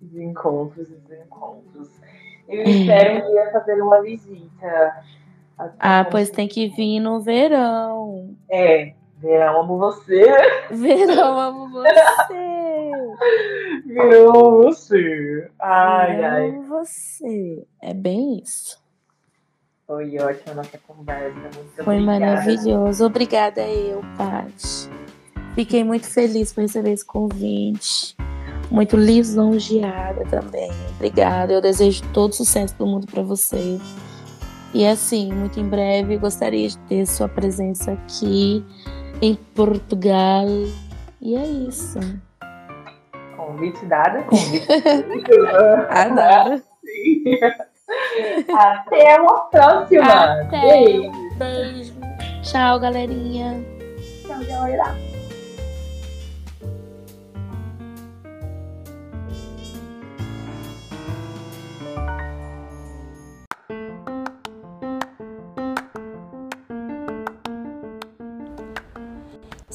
[0.00, 1.90] Desencontros e desencontros.
[2.48, 5.04] Eu espero um dia fazer uma visita.
[5.78, 8.36] Ah, pois tem que vir no verão.
[8.48, 10.24] É, verão amo você.
[10.70, 11.94] Verão amo você.
[13.86, 15.50] Verão amo você.
[15.60, 16.48] Ai, verão ai.
[16.50, 17.66] amo você.
[17.82, 18.82] É bem isso.
[19.86, 21.38] Foi ótima a nossa conversa.
[21.38, 22.20] Muito Foi obrigada.
[22.20, 23.04] maravilhoso.
[23.06, 24.90] Obrigada eu, Paty.
[25.54, 28.16] Fiquei muito feliz por receber esse convite
[28.70, 30.70] muito lisonjeada também.
[30.96, 31.52] Obrigada.
[31.52, 33.78] Eu desejo todo sucesso do mundo para você.
[34.72, 38.64] E assim, muito em breve gostaria de ter sua presença aqui
[39.20, 40.46] em Portugal.
[41.20, 41.98] E é isso.
[43.36, 44.66] Convite dado, convite.
[45.90, 46.62] Adoro.
[48.56, 50.42] Até uma próxima.
[50.42, 50.60] Até.
[50.60, 51.12] Beijo.
[51.36, 51.94] Beijo.
[52.42, 53.64] Tchau, galerinha.
[54.26, 55.13] Tchau, galera.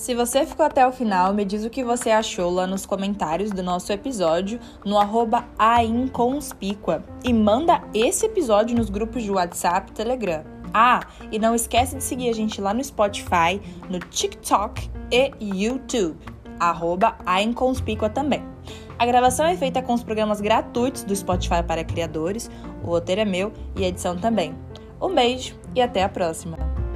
[0.09, 3.51] Se você ficou até o final, me diz o que você achou lá nos comentários
[3.51, 9.93] do nosso episódio no arroba ainconspícua e manda esse episódio nos grupos de WhatsApp e
[9.93, 10.43] Telegram.
[10.73, 16.17] Ah, e não esquece de seguir a gente lá no Spotify, no TikTok e YouTube,
[16.59, 18.43] arroba ainconspícua também.
[18.97, 22.49] A gravação é feita com os programas gratuitos do Spotify para criadores,
[22.83, 24.55] o roteiro é meu e a edição também.
[24.99, 26.88] Um beijo e até a próxima!